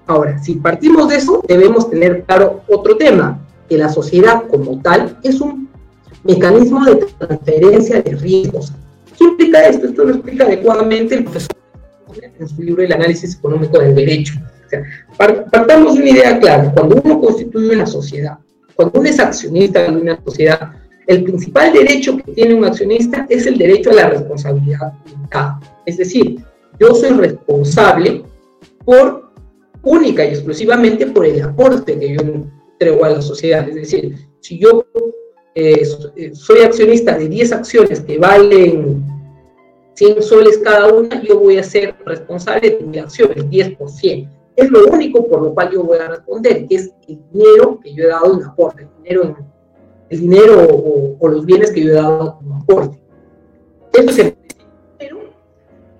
[0.06, 5.18] Ahora, si partimos de eso, debemos tener claro otro tema, que la sociedad como tal
[5.24, 5.70] es un
[6.24, 8.72] mecanismo de transferencia de riesgos.
[9.18, 9.88] ¿Qué implica esto?
[9.88, 11.56] Esto lo explica adecuadamente el profesor
[12.40, 14.36] en su libro El análisis económico del derecho.
[15.18, 18.38] Partamos de una idea clara, cuando uno constituye una sociedad,
[18.76, 20.74] cuando uno es accionista de una sociedad,
[21.06, 25.60] el principal derecho que tiene un accionista es el derecho a la responsabilidad limitada.
[25.86, 26.40] Es decir,
[26.80, 28.24] yo soy responsable
[28.86, 29.32] por
[29.84, 33.68] única y exclusivamente por el aporte que yo entrego a la sociedad.
[33.68, 34.86] Es decir, si yo
[35.56, 35.86] eh,
[36.34, 39.04] soy accionista de 10 acciones que valen
[39.94, 44.30] 100 soles cada una, yo voy a ser responsable de mi acción, el 10%.
[44.56, 47.94] Es lo único por lo cual yo voy a responder, que es el dinero que
[47.94, 49.38] yo he dado en aporte, el dinero,
[50.10, 50.68] el dinero
[51.20, 53.00] o, los bienes que yo he dado como aporte.
[53.94, 54.36] Eso es el
[54.98, 55.20] Pero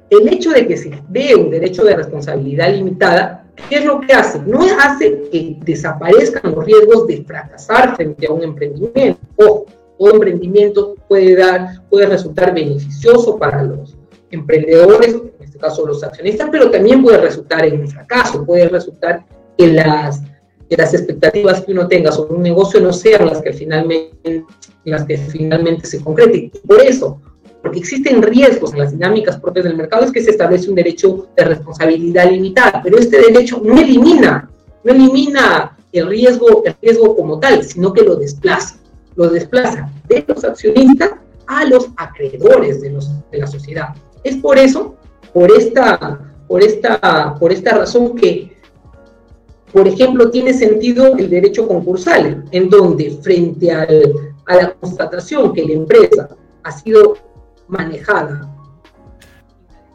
[0.10, 4.14] el hecho de que se dé un derecho de responsabilidad limitada, ¿qué es lo que
[4.14, 4.40] hace?
[4.40, 9.20] No hace que desaparezcan los riesgos de fracasar frente a un emprendimiento.
[9.38, 9.66] Ojo,
[9.98, 13.96] todo emprendimiento puede dar, puede resultar beneficioso para los
[14.32, 19.24] emprendedores, en este caso los accionistas, pero también puede resultar en un fracaso, puede resultar
[19.58, 20.22] que las,
[20.70, 24.44] las expectativas que uno tenga sobre un negocio no sean las que finalmente,
[24.84, 26.52] las que finalmente se concreten.
[26.68, 27.22] Por eso,
[27.64, 31.30] porque existen riesgos en las dinámicas propias del mercado, es que se establece un derecho
[31.36, 34.52] de responsabilidad limitada, pero este derecho no elimina,
[34.84, 38.78] no elimina el riesgo, el riesgo como tal, sino que lo desplaza
[39.16, 41.12] lo desplaza de los accionistas
[41.48, 43.90] a los acreedores de, los, de la sociedad.
[44.24, 44.96] Es por eso,
[45.34, 48.58] por esta, por, esta, por esta razón que,
[49.72, 53.88] por ejemplo, tiene sentido el derecho concursal, en donde frente a
[54.48, 56.30] la constatación que la empresa
[56.64, 57.16] ha sido
[57.68, 58.50] manejada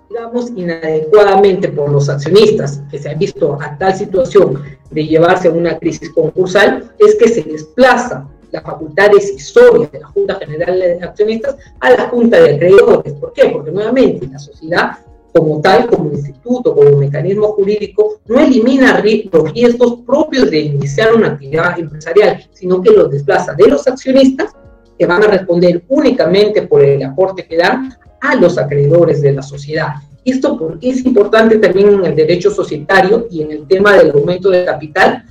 [0.08, 5.52] digamos, inadecuadamente por los accionistas, que se han visto a tal situación de llevarse a
[5.52, 10.98] una crisis concursal, es que se desplaza la facultad decisoria de la Junta General de
[11.02, 13.12] Accionistas a la Junta de Acreedores.
[13.14, 13.50] ¿Por qué?
[13.50, 14.98] Porque nuevamente la sociedad
[15.34, 21.28] como tal, como instituto, como mecanismo jurídico, no elimina los riesgos propios de iniciar una
[21.28, 24.54] actividad empresarial, sino que los desplaza de los accionistas,
[24.99, 29.42] que van a responder únicamente por el aporte que dan, a los acreedores de la
[29.42, 29.94] sociedad.
[30.24, 34.51] Esto porque es importante también en el derecho societario y en el tema del aumento
[34.51, 35.24] de capital,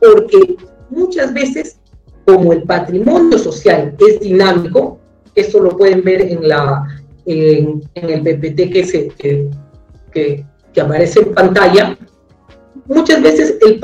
[0.00, 0.56] porque
[0.90, 1.78] muchas veces
[2.26, 4.98] como el patrimonio social es dinámico,
[5.34, 6.86] eso lo pueden ver en, la,
[7.24, 9.48] en, el PPT que, se, que,
[10.12, 11.96] que, aparece en pantalla,
[12.86, 13.80] muchas veces el,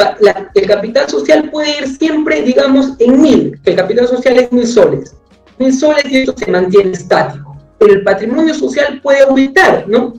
[0.55, 4.67] el, capital social puede ir siempre, digamos, en mil, que el capital social es mil
[4.67, 5.15] soles.
[5.59, 7.57] Mil soles y eso se mantiene estático.
[7.79, 10.15] Pero el patrimonio social puede aumentar, ¿no?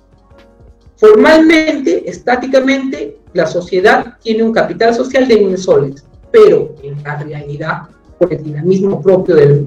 [0.98, 7.84] Formalmente, estáticamente, la sociedad tiene un capital social de mil soles, pero en la realidad
[8.18, 9.66] por el dinamismo propio de,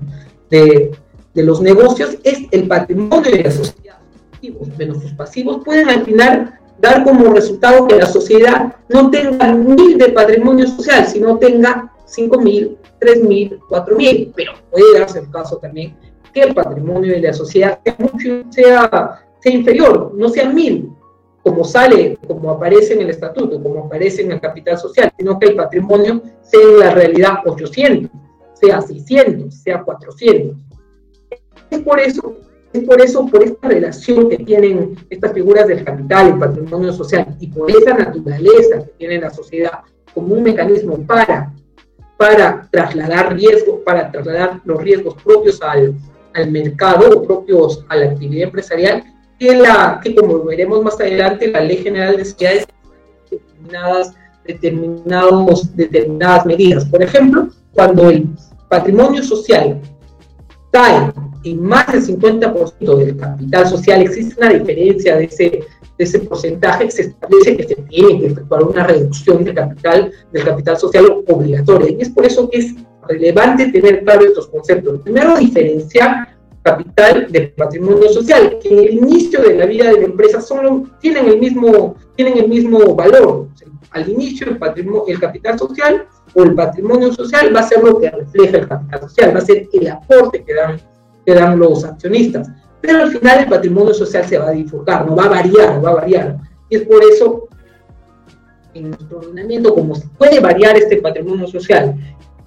[0.50, 3.98] de, los negocios, es el patrimonio de la sociedad.
[4.42, 9.96] De nuestros pasivos pueden al final dar como resultado que la sociedad no tenga mil
[9.96, 15.30] de patrimonio social, sino tenga cinco mil, tres mil, cuatro mil, pero puede darse el
[15.30, 15.96] caso también
[16.32, 17.78] que el patrimonio de la sociedad
[18.50, 20.90] sea, sea inferior, no sea mil,
[21.42, 25.48] como sale, como aparece en el estatuto, como aparece en el capital social, sino que
[25.48, 28.11] el patrimonio sea en la realidad 800
[28.62, 30.57] sea 600, sea 400.
[31.70, 32.36] Es por eso,
[32.72, 37.36] es por eso, por esta relación que tienen estas figuras del capital, el patrimonio social,
[37.40, 39.80] y por esa naturaleza que tiene la sociedad
[40.14, 41.53] como un mecanismo para,
[42.22, 45.92] para trasladar riesgos, para trasladar los riesgos propios al,
[46.34, 49.02] al mercado o propios a la actividad empresarial,
[49.40, 52.66] que, la, que como veremos más adelante, la Ley General de Sociedades
[53.28, 54.14] determinadas,
[54.44, 56.84] determinados, determinadas medidas.
[56.84, 58.28] Por ejemplo, cuando el
[58.68, 59.80] patrimonio social
[60.70, 61.12] cae
[61.42, 65.64] en más del 50% del capital social, existe una diferencia de ese,
[66.03, 70.44] de ese porcentaje, se establece que se tiene que efectuar una reducción de capital, del
[70.44, 71.90] capital social obligatoria.
[71.90, 72.74] Y es por eso que es
[73.09, 75.00] relevante tener claro estos conceptos.
[75.03, 80.05] Primero, diferenciar capital de patrimonio social, que en el inicio de la vida de la
[80.05, 83.48] empresa solo tienen el mismo, tienen el mismo valor.
[83.92, 88.00] al inicio, el, patrimonio, el capital social o el patrimonio social va a ser lo
[88.00, 90.80] que refleja el capital social, va a ser el aporte que dan,
[91.26, 92.48] que dan los accionistas.
[92.82, 95.90] Pero al final el patrimonio social se va a disfrutar, no va a variar, va
[95.90, 96.36] a variar.
[96.68, 97.48] Y es por eso,
[98.74, 101.94] en nuestro ordenamiento, como puede variar este patrimonio social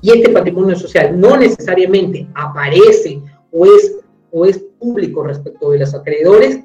[0.01, 3.21] y este patrimonio social no necesariamente aparece
[3.51, 3.95] o es,
[4.31, 6.59] o es público respecto de los acreedores,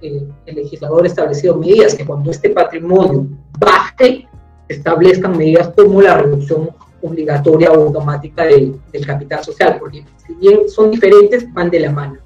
[0.00, 3.26] el, legislador ha establecido medidas que cuando este patrimonio
[3.58, 4.28] baje,
[4.68, 6.70] establezcan medidas como la reducción
[7.02, 12.18] obligatoria o automática del, capital social, porque si bien son diferentes, van de la mano.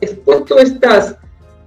[0.00, 1.16] Expuesto estas,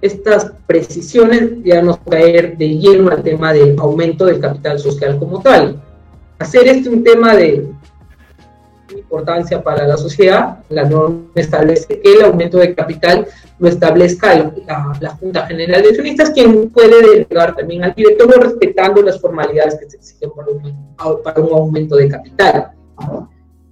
[0.00, 5.40] estas precisiones, ya nos caer de lleno al tema del aumento del capital social como
[5.40, 5.80] tal.
[6.38, 7.68] Hacer este un tema de,
[8.96, 10.58] importancia para la sociedad.
[10.68, 13.26] La norma establece que el aumento de capital
[13.58, 14.52] lo establezca
[15.00, 19.90] la, Junta General de Accionistas, quien puede delegar también al directorio respetando las formalidades que
[19.90, 22.72] se exigen para un, para un aumento de capital.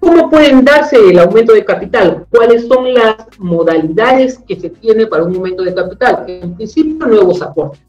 [0.02, 2.26] ¿Cómo pueden darse el aumento de capital?
[2.28, 6.24] ¿Cuáles son las modalidades que se tiene para un aumento de capital?
[6.26, 7.80] En principio, nuevos aportes.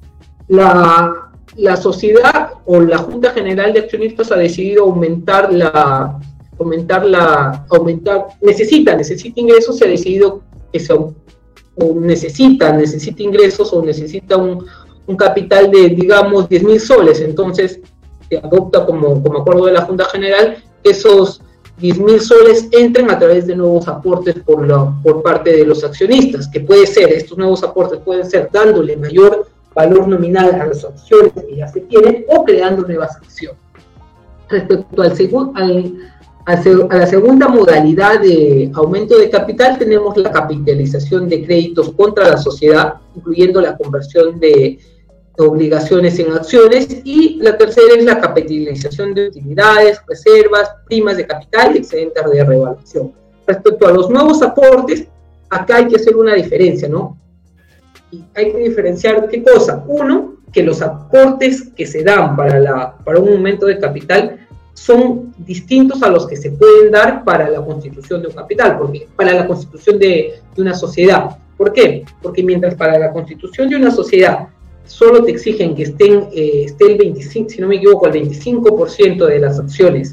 [0.48, 6.20] La, la sociedad o la Junta General de Accionistas ha decidido aumentar la,
[6.60, 11.12] aumentar la, aumentar, necesita, necesita ingresos, se ha decidido que se, o
[11.96, 14.64] necesita, necesita ingresos o necesita un,
[15.08, 17.22] un capital de, digamos, 10 mil soles.
[17.22, 17.80] Entonces,
[18.30, 21.42] se adopta como, como acuerdo de la Junta General esos
[21.78, 25.84] 10 mil soles entren a través de nuevos aportes por, la, por parte de los
[25.84, 30.86] accionistas, que puede ser, estos nuevos aportes pueden ser dándole mayor valor nominal a las
[30.86, 33.58] acciones que ya se tienen o creando nuevas acciones.
[34.50, 35.96] Respecto al, segundo al,
[36.46, 42.38] a la segunda modalidad de aumento de capital tenemos la capitalización de créditos contra la
[42.38, 44.78] sociedad, incluyendo la conversión de
[45.38, 51.76] obligaciones en acciones y la tercera es la capitalización de utilidades, reservas, primas de capital
[51.76, 53.14] y excedentes de revaluación.
[53.48, 55.08] Respecto a los nuevos aportes,
[55.50, 57.18] acá hay que hacer una diferencia, ¿no?
[58.12, 59.84] Y hay que diferenciar qué cosa.
[59.88, 64.40] Uno, que los aportes que se dan para, la, para un aumento de capital
[64.74, 69.08] son distintos a los que se pueden dar para la constitución de un capital, porque
[69.16, 71.38] para la constitución de, una sociedad.
[71.58, 72.04] ¿Por qué?
[72.22, 74.48] Porque mientras para la constitución de una sociedad
[74.86, 79.26] solo te exigen que estén, eh, esté el 25, si no me equivoco, el 25%
[79.26, 80.12] de las acciones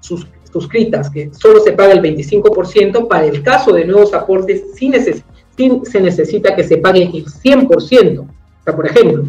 [0.00, 4.92] suscritas, que solo se paga el 25%, para el caso de nuevos aportes sí,
[5.84, 8.26] se necesita que se pague el 100%.
[8.66, 9.24] O por ejemplo,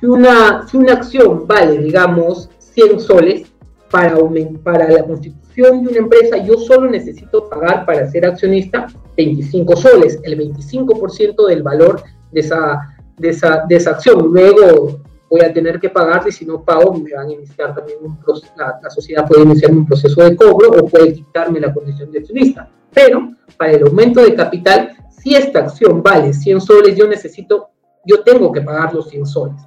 [0.00, 3.42] si una, si una acción vale, digamos, 100 soles,
[3.90, 4.16] para,
[4.62, 8.86] para la constitución de una empresa, yo solo necesito pagar para ser accionista
[9.16, 14.28] 25 soles, el 25% del valor de esa, de esa, de esa acción.
[14.32, 15.00] Luego
[15.30, 18.18] voy a tener que pagar y si no pago me van a iniciar también un
[18.18, 22.20] proceso, la, sociedad puede iniciar un proceso de cobro o puede quitarme la condición de
[22.20, 22.68] accionista.
[22.92, 27.70] Pero para el aumento de capital, si esta acción vale 100 soles, yo necesito,
[28.04, 29.60] yo tengo que pagar los 100 soles.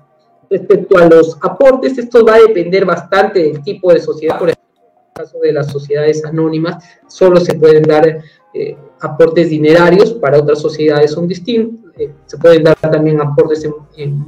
[0.49, 4.37] Respecto a los aportes, esto va a depender bastante del tipo de sociedad.
[4.37, 8.21] Por ejemplo, en el caso de las sociedades anónimas, solo se pueden dar
[8.53, 11.90] eh, aportes dinerarios, para otras sociedades son distintos.
[11.97, 13.67] Eh, se pueden dar también aportes
[13.97, 14.25] en,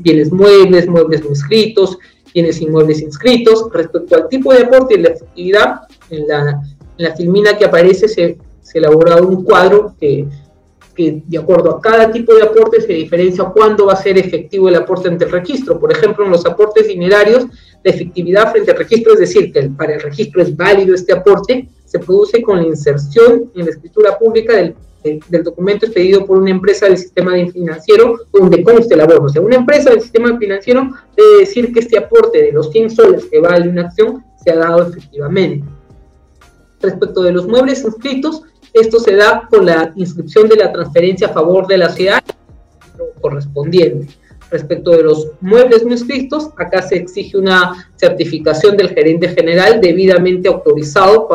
[0.00, 1.98] bienes muebles, muebles inscritos,
[2.34, 3.68] bienes inmuebles inscritos.
[3.72, 6.62] Respecto al tipo de aporte y la efectividad, en la,
[6.98, 10.26] en la filmina que aparece se, se elabora un cuadro que
[10.96, 14.68] que de acuerdo a cada tipo de aporte se diferencia cuándo va a ser efectivo
[14.68, 15.78] el aporte ante el registro.
[15.78, 17.44] Por ejemplo, en los aportes dinerarios,
[17.84, 21.68] la efectividad frente al registro, es decir, que para el registro es válido este aporte,
[21.84, 24.74] se produce con la inserción en la escritura pública del,
[25.28, 29.24] del documento expedido por una empresa del sistema financiero donde conste el abono.
[29.24, 32.90] O sea, una empresa del sistema financiero debe decir que este aporte de los 100
[32.90, 35.66] soles que vale una acción se ha dado efectivamente.
[36.80, 38.42] Respecto de los muebles inscritos,
[38.72, 42.22] esto se da con la inscripción de la transferencia a favor de la ciudad
[43.20, 44.08] correspondiente.
[44.50, 50.48] Respecto de los muebles no inscritos, acá se exige una certificación del gerente general debidamente
[50.48, 51.26] autorizado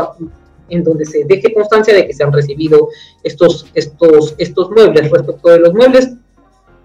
[0.71, 2.89] en donde se deje constancia de que se han recibido
[3.23, 5.11] estos, estos, estos muebles.
[5.11, 6.13] Respecto de los muebles,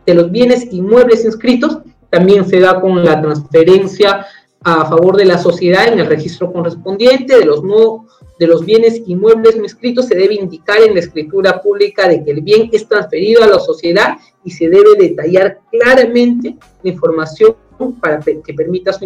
[0.05, 1.79] de los bienes inmuebles inscritos,
[2.11, 4.27] también se da con la transferencia
[4.63, 8.07] a favor de la sociedad en el registro correspondiente de los no
[8.39, 12.33] de los bienes inmuebles no inscritos se debe indicar en la escritura pública de que
[12.33, 17.57] el bien es transferido a la sociedad y se debe detallar claramente la información
[18.01, 19.05] para que permita su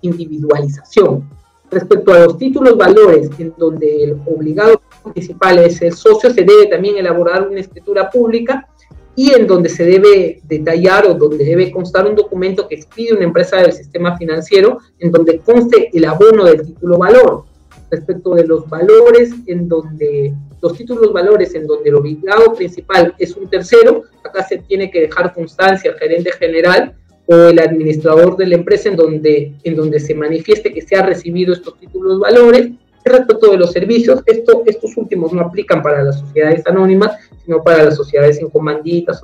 [0.00, 1.28] individualización.
[1.70, 4.80] Respecto a los títulos valores, en donde el obligado
[5.12, 8.68] principal es el socio, se debe también elaborar una escritura pública
[9.16, 13.24] y en donde se debe detallar o donde debe constar un documento que expide una
[13.24, 17.44] empresa del sistema financiero, en donde conste el abono del título valor.
[17.90, 23.36] Respecto de los valores en donde los títulos valores en donde el obligado principal es
[23.36, 26.94] un tercero, acá se tiene que dejar constancia al gerente general
[27.26, 31.02] o el administrador de la empresa en donde, en donde se manifieste que se ha
[31.04, 32.70] recibido estos títulos valores.
[33.04, 37.12] respecto de los servicios, esto, estos últimos no aplican para las sociedades anónimas,
[37.44, 39.22] sino para las sociedades en comanditas,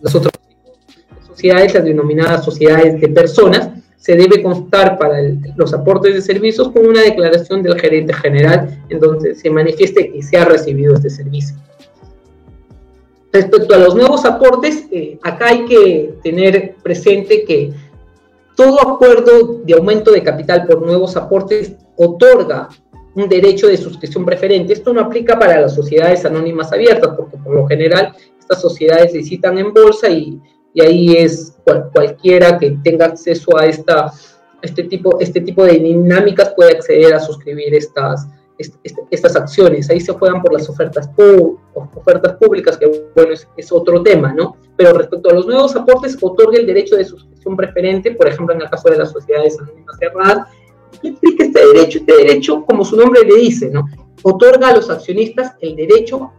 [0.00, 0.32] las otras
[1.28, 5.18] sociedades, las denominadas sociedades de personas, se debe constar para
[5.54, 10.22] los aportes de servicios con una declaración del gerente general en donde se manifieste que
[10.22, 11.56] se ha recibido este servicio.
[13.32, 17.72] Respecto a los nuevos aportes, eh, acá hay que tener presente que
[18.54, 22.68] todo acuerdo de aumento de capital por nuevos aportes otorga
[23.14, 24.72] un derecho de suscripción preferente.
[24.74, 29.58] Esto no aplica para las sociedades anónimas abiertas, porque por lo general estas sociedades licitan
[29.58, 30.40] en bolsa y,
[30.80, 31.54] ahí es
[31.92, 34.10] cualquiera que tenga acceso a esta,
[34.62, 38.26] este, tipo, este tipo de dinámicas puede acceder a suscribir estas,
[39.10, 39.90] estas acciones.
[39.90, 41.08] Ahí se juegan por las ofertas,
[42.38, 44.56] públicas, que bueno, es, otro tema, ¿no?
[44.76, 48.62] Pero respecto a los nuevos aportes, otorga el derecho de suscripción preferente, por ejemplo, en
[48.62, 50.48] el caso de las sociedades anónimas cerradas,
[51.00, 51.98] ¿Qué implica este derecho?
[52.00, 53.86] Este derecho, como su nombre le dice, ¿no?
[54.22, 56.32] otorga a los accionistas el derecho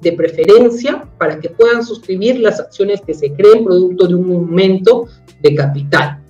[0.00, 5.06] de preferencia para que puedan suscribir las acciones que se creen producto de un aumento
[5.40, 6.21] de capital.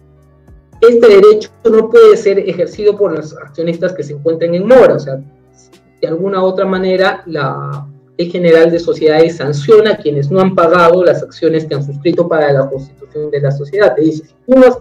[0.82, 4.98] Este derecho no puede ser ejercido por los accionistas que se encuentren en mora, o
[4.98, 5.20] sea,
[6.00, 7.86] de alguna u otra manera la
[8.18, 12.52] General de Sociedades sanciona a quienes no han pagado las acciones que han suscrito para
[12.52, 13.94] la constitución de la sociedad.
[13.94, 14.78] Te dice, si tú no has,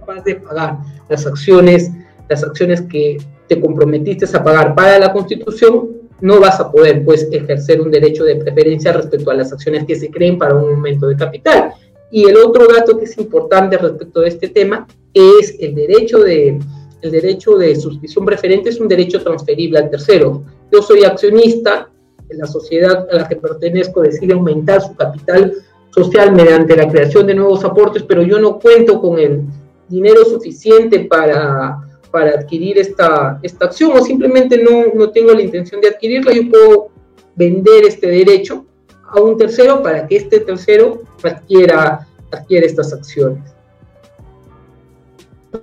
[0.00, 1.90] capaz de pagar las acciones,
[2.28, 3.18] las acciones que
[3.48, 5.88] te comprometiste a pagar para la Constitución,
[6.20, 9.94] no vas a poder pues ejercer un derecho de preferencia respecto a las acciones que
[9.94, 11.72] se creen para un aumento de capital.
[12.10, 16.58] Y el otro dato que es importante respecto de este tema es el derecho de
[17.00, 20.42] el derecho de suscripción preferente es un derecho transferible al tercero.
[20.72, 21.88] Yo soy accionista,
[22.28, 25.54] la sociedad a la que pertenezco decide aumentar su capital
[25.90, 29.42] social mediante la creación de nuevos aportes, pero yo no cuento con el
[29.88, 31.78] dinero suficiente para,
[32.10, 36.50] para adquirir esta, esta acción o simplemente no, no tengo la intención de adquirirla, yo
[36.50, 36.88] puedo
[37.36, 38.66] vender este derecho
[39.10, 43.42] a un tercero para que este tercero adquiera, adquiera estas acciones.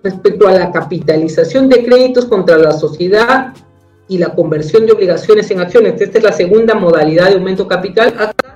[0.03, 3.53] Respecto a la capitalización de créditos contra la sociedad
[4.07, 8.15] y la conversión de obligaciones en acciones, esta es la segunda modalidad de aumento capital.
[8.17, 8.55] Acá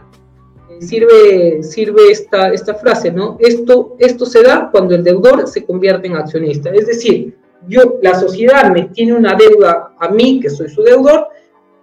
[0.80, 3.38] sirve, sirve esta, esta frase, ¿no?
[3.40, 6.72] Esto, esto se da cuando el deudor se convierte en accionista.
[6.72, 7.36] Es decir,
[7.68, 11.28] yo, la sociedad me tiene una deuda a mí, que soy su deudor,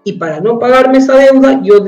[0.05, 1.85] y para no pagarme esa deuda, yo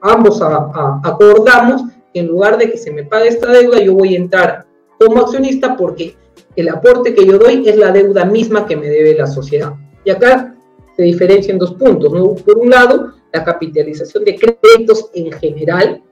[0.00, 1.82] ambos acordamos
[2.12, 4.66] que en lugar de que se me pague esta deuda, yo voy a entrar
[4.98, 6.16] como accionista porque
[6.56, 9.74] el aporte que yo doy es la deuda misma que me debe la sociedad.
[10.04, 10.54] Y acá
[10.96, 12.34] se diferencian dos puntos, ¿no?
[12.34, 16.02] Por un lado, la capitalización de créditos en general,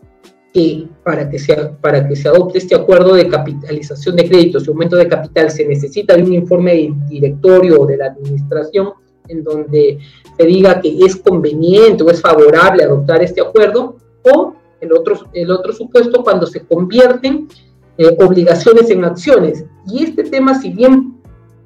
[0.52, 4.70] que para que, se, para que se adopte este acuerdo de capitalización de créditos y
[4.70, 8.92] aumento de capital se necesita de un informe de directorio o de la administración
[9.28, 9.98] en donde
[10.36, 15.50] se diga que es conveniente o es favorable adoptar este acuerdo, o el otro, el
[15.50, 17.48] otro supuesto cuando se convierten
[17.96, 19.64] eh, obligaciones en acciones.
[19.86, 21.14] Y este tema, si bien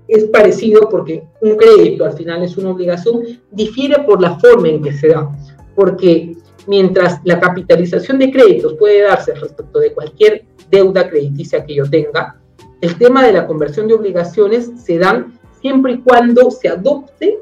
[0.07, 4.83] es parecido porque un crédito al final es una obligación, difiere por la forma en
[4.83, 5.29] que se da,
[5.75, 6.37] porque
[6.67, 12.41] mientras la capitalización de créditos puede darse respecto de cualquier deuda crediticia que yo tenga,
[12.81, 17.39] el tema de la conversión de obligaciones se dan siempre y cuando se adopte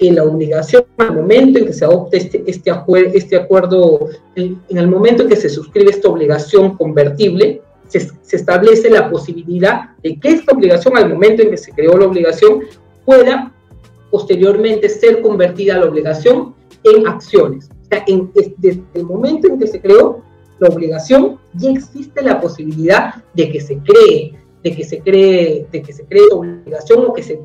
[0.00, 2.72] que la obligación al momento en que se adopte este, este,
[3.12, 9.10] este acuerdo, en, el momento en que se suscribe esta obligación convertible, se, establece la
[9.10, 12.62] posibilidad de que esta obligación, al momento en que se creó la obligación,
[13.04, 13.52] pueda
[14.10, 17.68] posteriormente ser convertida la obligación en acciones.
[17.82, 20.22] O sea, en, desde el momento en que se creó
[20.60, 24.32] la obligación, ya existe la posibilidad de que se cree,
[24.64, 27.38] de que se cree, de que se cree obligación o que se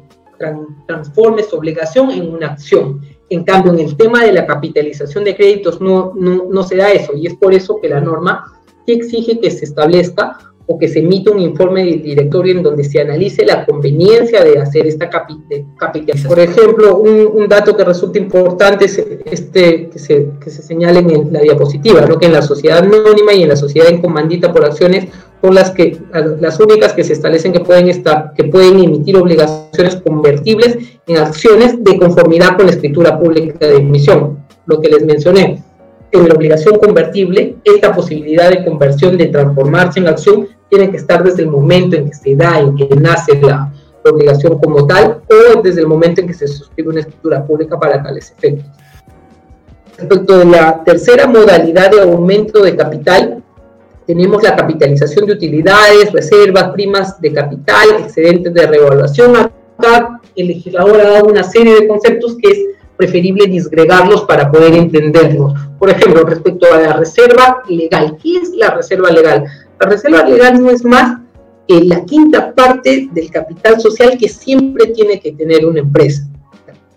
[0.87, 3.01] transforme su obligación en una acción.
[3.29, 6.91] En cambio, en el tema de la capitalización de créditos no, no, no se da
[6.91, 8.45] eso y es por eso que la norma
[8.85, 12.99] exige que se establezca o que se emita un informe del directorio en donde se
[12.99, 16.27] analice la conveniencia de hacer esta capitalización.
[16.27, 21.31] Por ejemplo, un, dato que resulta importante es este que se, que se señala en
[21.31, 22.17] la diapositiva, ¿no?
[22.17, 25.07] que en la sociedad anónima y en la sociedad en comandita por acciones
[25.41, 25.99] son las, que,
[26.39, 30.77] las únicas que se establecen que pueden, estar, que pueden emitir obligaciones convertibles
[31.07, 35.61] en acciones de conformidad con la escritura pública de emisión, lo que les mencioné
[36.11, 41.23] en la obligación convertible, esta posibilidad de conversión, de transformarse en acción, tiene que estar
[41.23, 43.71] desde el momento en que se da, en que nace la,
[44.07, 48.03] obligación como tal, o desde el momento en que se suscribe una escritura pública para
[48.03, 48.69] tales efectos.
[49.97, 53.43] Respecto de la tercera modalidad de aumento de capital,
[54.05, 61.01] tenemos la capitalización de utilidades, reservas, primas de capital, excedentes de revaluación, acá el legislador
[61.01, 62.59] ha dado una serie de conceptos que es
[62.97, 65.53] preferible disgregarlos para poder entenderlos.
[65.77, 69.45] Por ejemplo, respecto a la reserva legal, ¿qué es la reserva legal?
[69.79, 71.19] La reserva legal no es más
[71.67, 76.27] que la quinta parte del capital social que siempre tiene que tener una empresa.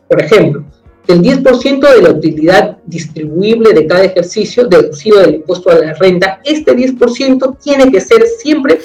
[0.09, 0.65] Por ejemplo,
[1.09, 6.41] el 10% de la utilidad distribuible de cada ejercicio deducido del impuesto a la renta,
[6.45, 8.79] este 10% tiene que ser siempre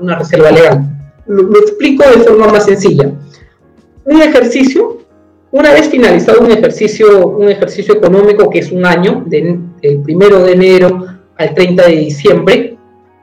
[0.00, 0.80] una reserva legal.
[1.26, 3.12] Lo, explico de forma más sencilla.
[4.06, 4.98] Un ejercicio,
[5.50, 10.52] una vez finalizado un ejercicio, un ejercicio económico que es un año, del primero de
[10.52, 12.78] enero al 30 de diciembre,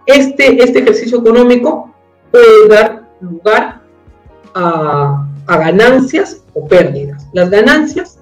[0.06, 1.94] este, este ejercicio económico
[2.30, 3.82] puede dar lugar
[4.54, 7.28] a, a ganancias o pérdidas.
[7.34, 8.20] Las ganancias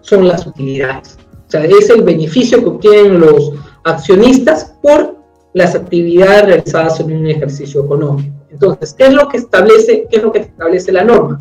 [0.00, 1.18] son las utilidades.
[1.46, 3.52] O sea, es el beneficio que obtienen los
[3.84, 5.16] accionistas por
[5.54, 8.34] las actividades realizadas en un ejercicio económico.
[8.50, 11.38] Entonces, ¿qué es lo que establece, qué es lo que establece la norma?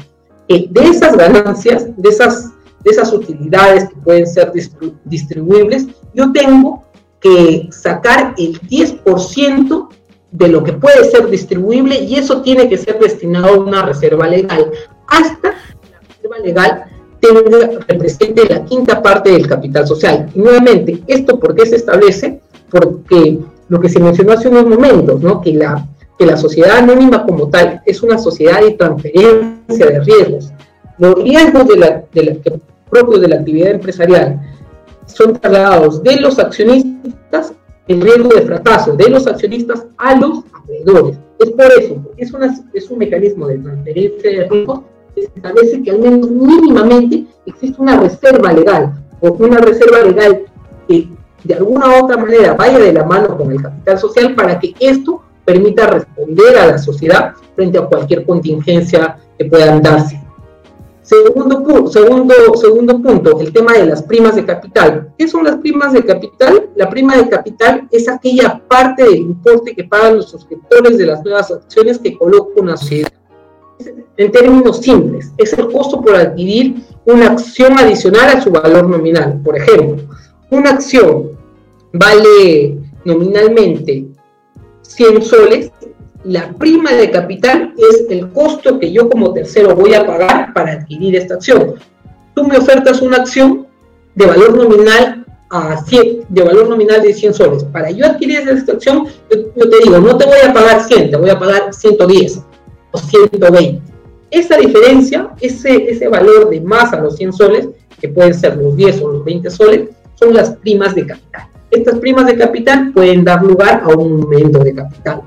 [0.47, 2.51] De esas ganancias, de esas,
[2.83, 4.51] de esas utilidades que pueden ser
[5.05, 6.83] distribuibles, yo tengo
[7.21, 9.87] que sacar el 10%
[10.31, 14.27] de lo que puede ser distribuible y eso tiene que ser destinado a una reserva
[14.27, 14.71] legal
[15.07, 16.85] hasta que la reserva legal
[17.19, 20.29] tenga, represente la quinta parte del capital social.
[20.33, 22.41] Y nuevamente, ¿esto por qué se establece?
[22.69, 25.41] Porque lo que se mencionó hace unos momentos, ¿no?
[25.41, 25.85] que, la,
[26.17, 30.51] que la sociedad anónima como tal es una sociedad de transferencia de riesgos.
[30.97, 32.33] Los riesgos de la, de la,
[32.89, 34.39] propios de la actividad empresarial
[35.05, 37.53] son trasladados de los accionistas,
[37.87, 41.17] el riesgo de fracaso de los accionistas a los acreedores.
[41.39, 44.81] Es por eso, porque es, una, es un mecanismo de transferencia de riesgos
[45.15, 50.45] que establece que al menos mínimamente existe una reserva legal, o una reserva legal
[50.87, 51.07] que
[51.43, 54.73] de alguna u otra manera vaya de la mano con el capital social para que
[54.79, 60.21] esto permita responder a la sociedad frente a cualquier contingencia que puedan darse.
[61.03, 65.11] Segundo, segundo, segundo punto, el tema de las primas de capital.
[65.17, 66.69] ¿Qué son las primas de capital?
[66.75, 71.23] La prima de capital es aquella parte del importe que pagan los suscriptores de las
[71.23, 73.11] nuevas acciones que coloca una sociedad.
[74.17, 79.41] En términos simples, es el costo por adquirir una acción adicional a su valor nominal.
[79.43, 80.03] Por ejemplo,
[80.51, 81.31] una acción
[81.93, 84.05] vale nominalmente
[84.83, 85.71] 100 soles
[86.23, 90.73] la prima de capital es el costo que yo como tercero voy a pagar para
[90.73, 91.75] adquirir esta acción.
[92.35, 93.67] Tú me ofertas una acción
[94.15, 97.63] de valor nominal a 100, de valor nominal de 100 soles.
[97.65, 101.17] Para yo adquirir esta acción, yo, te digo, no te voy a pagar 100, te
[101.17, 102.41] voy a pagar 110
[102.91, 103.81] o 120.
[104.29, 107.67] Esa diferencia, ese, ese valor de más a los 100 soles,
[107.99, 111.47] que pueden ser los 10 o los 20 soles, son las primas de capital.
[111.69, 115.21] Estas primas de capital pueden dar lugar a un aumento de capital.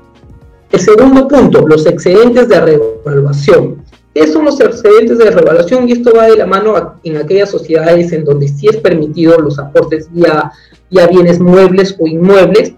[0.71, 3.83] El segundo punto, los excedentes de revaluación.
[4.13, 5.87] ¿Qué son los excedentes de revaluación?
[5.87, 9.59] Y esto va de la mano en aquellas sociedades en donde sí es permitido los
[9.59, 10.51] aportes vía,
[10.89, 12.73] vía bienes muebles o inmuebles.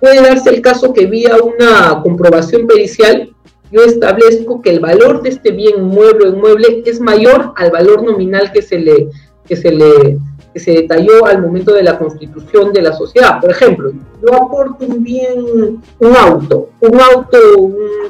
[0.00, 3.34] Puede darse el caso que vía una comprobación pericial
[3.70, 8.02] yo establezco que el valor de este bien mueble o inmueble es mayor al valor
[8.02, 9.08] nominal que se le,
[9.46, 10.18] que se le
[10.58, 13.40] se detalló al momento de la constitución de la sociedad.
[13.40, 13.92] Por ejemplo,
[14.22, 17.38] yo aporto un bien, un auto, un auto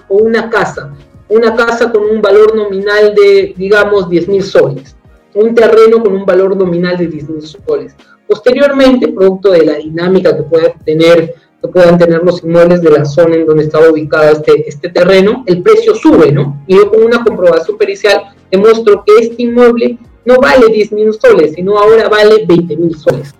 [0.09, 0.92] o una casa,
[1.28, 4.96] una casa con un valor nominal de, digamos, 10 mil soles,
[5.34, 7.94] un terreno con un valor nominal de 10 mil soles.
[8.26, 13.05] Posteriormente, producto de la dinámica que puede tener que puedan tener los inmuebles de la
[13.05, 16.62] zona en donde está ubicado este, este terreno, el precio sube, ¿no?
[16.68, 19.99] Y yo con una comprobación pericial demuestro que este inmueble
[20.29, 23.35] no vale 10 mil soles, sino ahora vale 20 mil soles.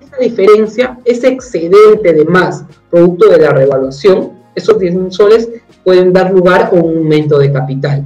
[0.00, 5.48] Esa diferencia, ese excedente de más, producto de la revaluación, esos 10 mil soles
[5.84, 8.04] pueden dar lugar a un aumento de capital.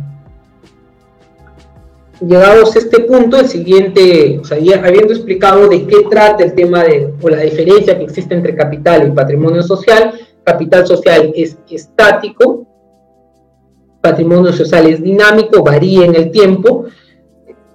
[2.21, 6.85] Llegados a este punto, el siguiente, o sea, habiendo explicado de qué trata el tema
[6.85, 10.13] de, o la diferencia que existe entre capital y patrimonio social,
[10.45, 12.67] capital social es estático,
[14.03, 16.85] patrimonio social es dinámico, varía en el tiempo,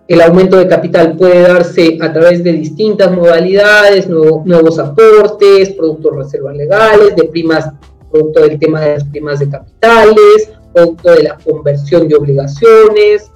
[0.07, 6.55] el aumento de capital puede darse a través de distintas modalidades, nuevos aportes, productos reservas
[6.55, 7.69] legales, de primas,
[8.09, 13.31] producto del tema de las primas de capitales, producto de la conversión de obligaciones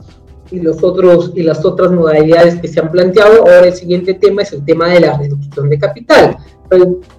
[0.49, 3.39] y, los otros, y las otras modalidades que se han planteado.
[3.39, 6.37] Ahora el siguiente tema es el tema de la reducción de capital.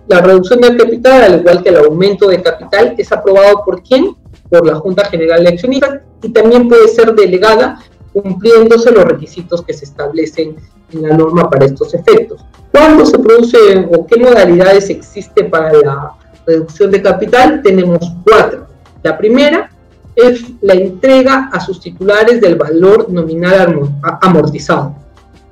[0.09, 4.17] La reducción de capital, al igual que el aumento de capital, es aprobado por quién?
[4.49, 7.81] Por la Junta General de Accionistas y también puede ser delegada
[8.13, 10.57] cumpliéndose los requisitos que se establecen
[10.93, 12.45] en la norma para estos efectos.
[12.71, 16.13] ¿Cuándo se produce o qué modalidades existe para la
[16.47, 17.63] reducción de capital?
[17.63, 18.67] Tenemos cuatro.
[19.03, 19.71] La primera
[20.15, 23.91] es la entrega a sus titulares del valor nominal
[24.21, 24.95] amortizado.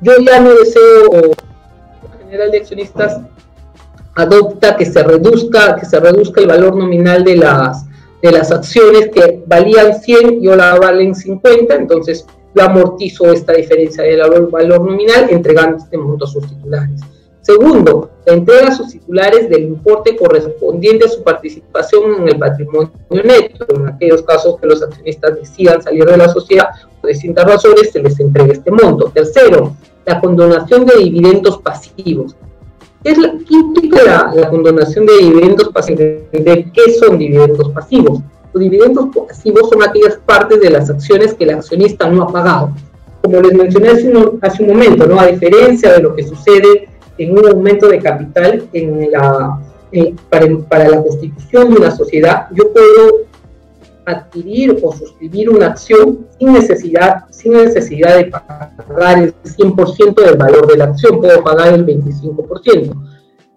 [0.01, 3.21] Yo ya no deseo, la General de Accionistas
[4.15, 7.87] adopta que se reduzca, que se reduzca el valor nominal de las,
[8.23, 14.05] de las acciones que valían 100 y ahora valen 50, entonces yo amortizo esta diferencia
[14.05, 17.01] del valor, nominal entregando este monto a sus titulares.
[17.43, 22.91] Segundo, la entrega a sus titulares del importe correspondiente a su participación en el patrimonio
[23.11, 23.67] neto.
[23.75, 26.69] En aquellos casos que los accionistas decidan salir de la sociedad
[27.01, 29.11] por distintas razones, se les entrega este monto.
[29.11, 29.75] Tercero,
[30.05, 32.37] la condonación de dividendos pasivos.
[33.03, 36.01] Es la, ¿Qué implica la, condonación de dividendos pasivos?
[36.01, 38.21] ¿De qué son dividendos pasivos?
[38.53, 42.71] Los dividendos pasivos son aquellas partes de las acciones que el accionista no ha pagado.
[43.23, 45.21] Como les mencioné hace un, hace un momento, ¿no?
[45.21, 46.89] a diferencia de lo que sucede
[47.19, 49.61] en un aumento de capital en la,
[49.93, 53.31] eh, para, para, la constitución de una sociedad, yo puedo
[54.07, 60.67] adquirir o suscribir una acción sin necesidad, sin necesidad de pagar el 100% del valor
[60.67, 62.95] de la acción, puedo pagar el 25%.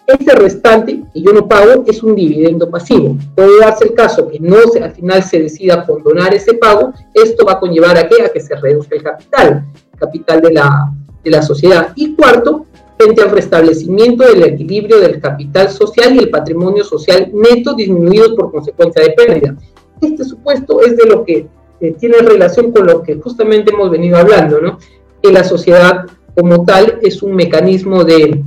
[0.05, 3.17] Ese restante que yo no pago es un dividendo pasivo.
[3.35, 7.45] Puede darse el caso que no se, al final se decida condonar ese pago, esto
[7.45, 8.21] va a conllevar a, ¿qué?
[8.23, 10.91] a que se reduzca el capital, el capital de la,
[11.23, 11.93] de la sociedad.
[11.95, 12.65] Y cuarto,
[12.97, 18.51] frente al restablecimiento del equilibrio del capital social y el patrimonio social neto disminuidos por
[18.51, 19.55] consecuencia de pérdida.
[20.01, 21.47] Este supuesto es de lo que
[21.79, 24.79] eh, tiene relación con lo que justamente hemos venido hablando, ¿no?
[25.21, 28.43] Que la sociedad como tal es un mecanismo de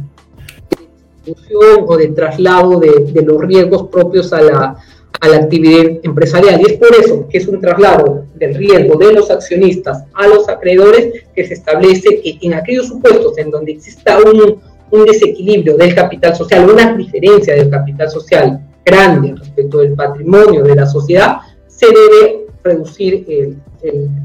[1.27, 4.77] distribución o de traslado de, de los riesgos propios a la,
[5.21, 6.61] a la actividad empresarial.
[6.61, 10.49] Y es por eso que es un traslado del riesgo de los accionistas a los
[10.49, 14.61] acreedores que se establece que en aquellos supuestos en donde exista un,
[14.91, 20.77] un desequilibrio del capital social, una diferencia del capital social grande respecto del patrimonio de
[20.77, 23.59] la sociedad, se debe reducir, el,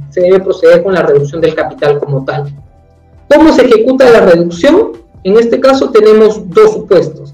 [0.10, 2.54] se debe proceder con la reducción del capital como tal.
[3.30, 4.91] ¿Cómo se ejecuta la reducción?
[5.24, 7.34] En este caso tenemos dos supuestos.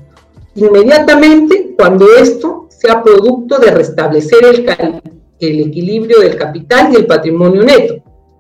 [0.56, 5.02] Inmediatamente, cuando esto sea producto de restablecer el,
[5.40, 7.96] el equilibrio del capital y el patrimonio neto.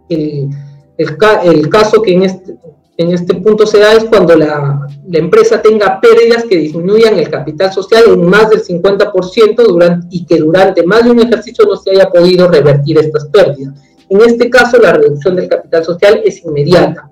[0.09, 0.49] El,
[0.97, 2.55] el, caso que en este,
[2.97, 7.29] en este punto se da es cuando la, la, empresa tenga pérdidas que disminuyan el
[7.29, 11.75] capital social en más del 50% durante, y que durante más de un ejercicio no
[11.75, 13.75] se haya podido revertir estas pérdidas.
[14.09, 17.11] En este caso, la reducción del capital social es inmediata.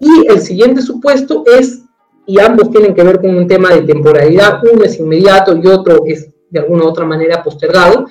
[0.00, 1.82] Y el siguiente supuesto es,
[2.26, 6.04] y ambos tienen que ver con un tema de temporalidad, uno es inmediato y otro
[6.06, 8.06] es de alguna u otra manera postergado,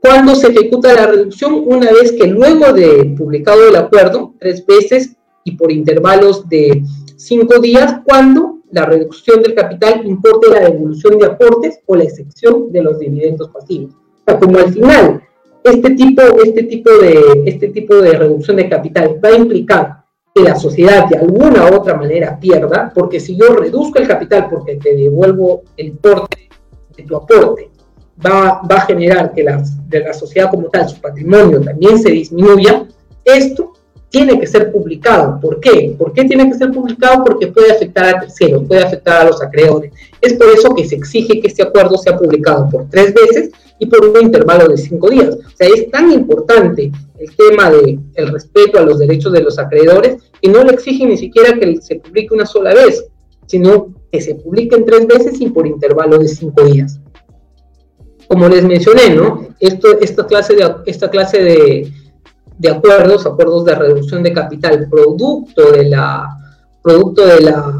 [0.00, 5.16] cuando se ejecuta la reducción una vez que luego de publicado el acuerdo, tres veces
[5.44, 6.82] y por intervalos de
[7.16, 12.70] cinco días, cuando la reducción del capital importe la devolución de aportes o la excepción
[12.70, 13.94] de los dividendos pasivos.
[13.94, 15.22] O sea, como al final
[15.64, 20.04] este tipo, este, tipo de, este tipo de reducción de capital va a implicar
[20.34, 24.48] que la sociedad de alguna u otra manera pierda, porque si yo reduzco el capital
[24.48, 26.48] porque te devuelvo el importe
[27.04, 27.70] tu aporte
[28.24, 32.10] va, va a generar que la, de la sociedad como tal, su patrimonio también se
[32.10, 32.86] disminuya,
[33.24, 33.72] esto
[34.10, 35.38] tiene que ser publicado.
[35.40, 35.94] ¿Por qué?
[35.98, 37.24] ¿Por qué tiene que ser publicado?
[37.24, 39.92] Porque puede afectar a terceros, puede afectar a los acreedores.
[40.20, 43.86] Es por eso que se exige que este acuerdo sea publicado por tres veces y
[43.86, 45.34] por un intervalo de cinco días.
[45.34, 49.58] O sea, es tan importante el tema del el respeto a los derechos de los
[49.58, 53.04] acreedores que no le exigen ni siquiera que se publique una sola vez,
[53.46, 57.00] sino que se publiquen tres veces y por intervalo de cinco días.
[58.28, 59.48] Como les mencioné, ¿no?
[59.58, 61.92] Esto, esta clase, de, esta clase de,
[62.58, 66.28] de acuerdos, acuerdos de reducción de capital, producto de la,
[66.82, 67.78] producto de la,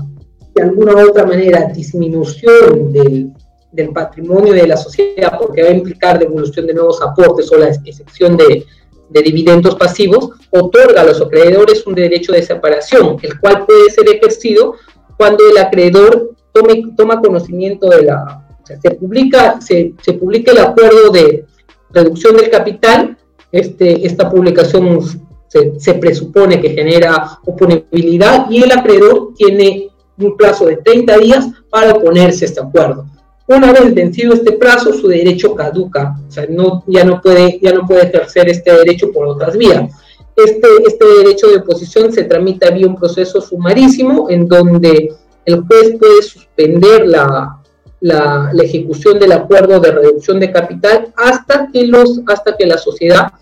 [0.55, 3.32] de alguna u otra manera, disminución del,
[3.71, 7.69] del patrimonio de la sociedad, porque va a implicar devolución de nuevos aportes o la
[7.69, 8.64] excepción de,
[9.09, 14.09] de dividendos pasivos, otorga a los acreedores un derecho de separación, el cual puede ser
[14.09, 14.75] ejercido
[15.16, 18.45] cuando el acreedor tome, toma conocimiento de la...
[18.64, 21.47] Se publica, se, se publica el acuerdo de
[21.91, 23.16] reducción del capital,
[23.51, 25.01] este, esta publicación
[25.49, 29.89] se, se, presupone que genera oponibilidad y el acreedor tiene
[30.19, 33.07] un plazo de 30 días para oponerse a este acuerdo.
[33.49, 37.72] Una vez vencido este plazo, su derecho caduca, o sea, no, ya, no puede, ya
[37.72, 39.90] no puede ejercer este derecho por otras vías.
[40.36, 45.14] Este, este derecho de oposición se tramita vía un proceso sumarísimo en donde
[45.46, 47.59] el juez puede suspender la,
[48.01, 53.32] la, ejecución del acuerdo de reducción de capital hasta que, los, hasta que la sociedad,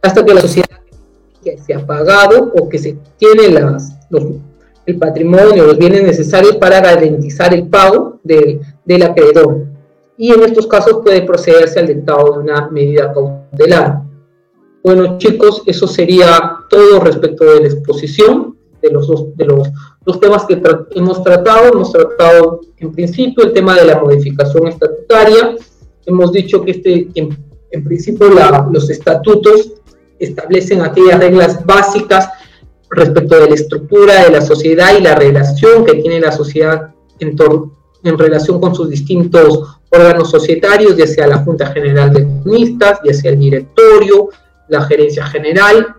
[0.00, 0.80] hasta que la sociedad
[1.44, 3.98] que se ha pagado o que se tiene las,
[4.86, 8.60] el patrimonio, los bienes necesarios para garantizar el pago del
[9.02, 9.66] acreedor.
[10.16, 14.02] y en estos casos puede procederse al dictado de una medida cautelar.
[14.84, 19.68] Bueno chicos, eso sería todo respecto de la exposición de los, de los,
[20.04, 20.60] los temas que
[20.90, 21.72] hemos tratado.
[21.72, 25.56] Hemos tratado en principio el tema de la modificación estatutaria.
[26.04, 27.36] Hemos dicho que este, en,
[27.70, 28.28] en principio
[28.70, 29.72] los estatutos
[30.18, 32.28] establecen aquellas reglas básicas
[32.90, 37.36] respecto de la estructura de la sociedad y la relación que tiene la sociedad en,
[38.04, 43.12] en relación con sus distintos órganos societarios, ya sea la Junta General de Comunistas, ya
[43.12, 44.30] sea el directorio,
[44.68, 45.94] la gerencia general.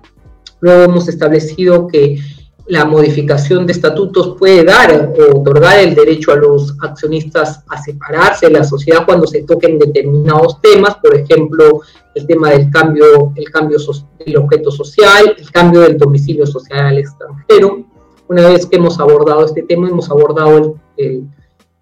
[0.60, 2.20] Luego hemos establecido que
[2.68, 8.48] la modificación de estatutos puede dar o otorgar el derecho a los accionistas a separarse
[8.48, 11.82] de la sociedad cuando se toquen determinados temas, por ejemplo,
[12.16, 13.78] el tema del cambio, el cambio
[14.26, 17.84] del objeto social, el cambio del domicilio social al extranjero.
[18.30, 20.74] Una vez que hemos abordado este tema, hemos abordado el,
[21.06, 21.24] el,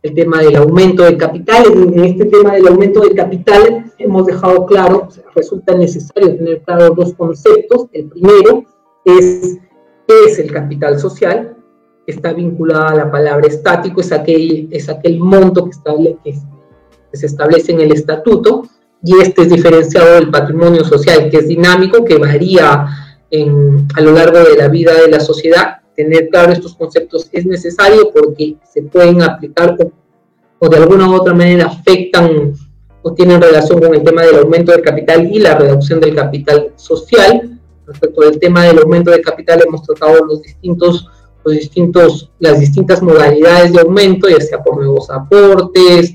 [0.10, 1.66] tema del aumento de capital.
[1.74, 7.14] En este tema del aumento de capital hemos dejado claro, resulta necesario tener claro dos
[7.14, 7.86] conceptos.
[7.94, 8.66] El primero
[9.06, 9.58] es
[10.08, 11.56] qué es el capital social,
[12.08, 17.72] está vinculada a la palabra estático, es aquel, es aquel monto que, que se establece
[17.72, 18.64] en el estatuto
[19.04, 22.88] y este es diferenciado del patrimonio social, que es dinámico, que varía
[23.96, 25.81] a lo largo de la vida de la sociedad.
[25.96, 29.76] Tener claro estos conceptos es necesario porque se pueden aplicar
[30.60, 32.54] o, de alguna u otra manera afectan
[33.02, 36.72] o tienen relación con el tema del aumento del capital y la reducción del capital
[36.76, 37.60] social.
[37.86, 41.08] Respecto al tema del aumento del capital hemos tratado los distintos,
[41.44, 46.14] los distintos, las distintas modalidades de aumento, ya sea por nuevos aportes,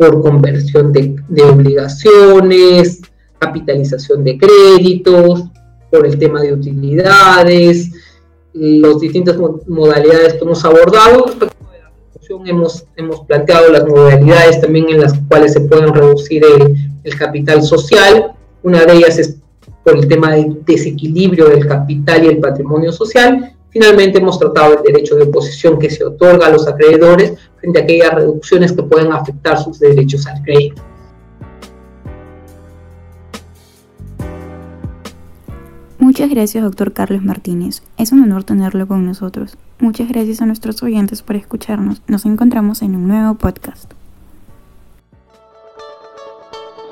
[0.00, 1.14] por conversión de,
[1.44, 3.02] obligaciones,
[3.38, 5.44] capitalización de créditos,
[5.90, 7.90] por el tema de utilidades,
[8.52, 9.36] las distintas
[9.66, 11.26] modalidades que hemos abordado.
[11.26, 15.94] Respecto de la reducción, hemos, hemos planteado las modalidades también en las cuales se pueden
[15.94, 18.32] reducir el, el capital social.
[18.62, 19.36] Una de ellas es
[19.84, 23.56] por el tema del desequilibrio del capital y el patrimonio social.
[23.70, 27.82] Finalmente hemos tratado el derecho de oposición que se otorga a los acreedores frente a
[27.84, 30.82] aquellas reducciones que pueden afectar sus derechos al crédito.
[36.10, 37.84] Muchas gracias, doctor Carlos Martínez.
[37.96, 39.56] Es un honor tenerlo con nosotros.
[39.78, 42.02] Muchas gracias a nuestros oyentes por escucharnos.
[42.08, 43.92] Nos encontramos en un nuevo podcast.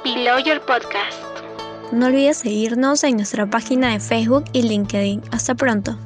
[0.04, 1.18] Below Your Podcast.
[1.90, 5.22] No olvides seguirnos en nuestra página de Facebook y LinkedIn.
[5.32, 5.98] Hasta pronto.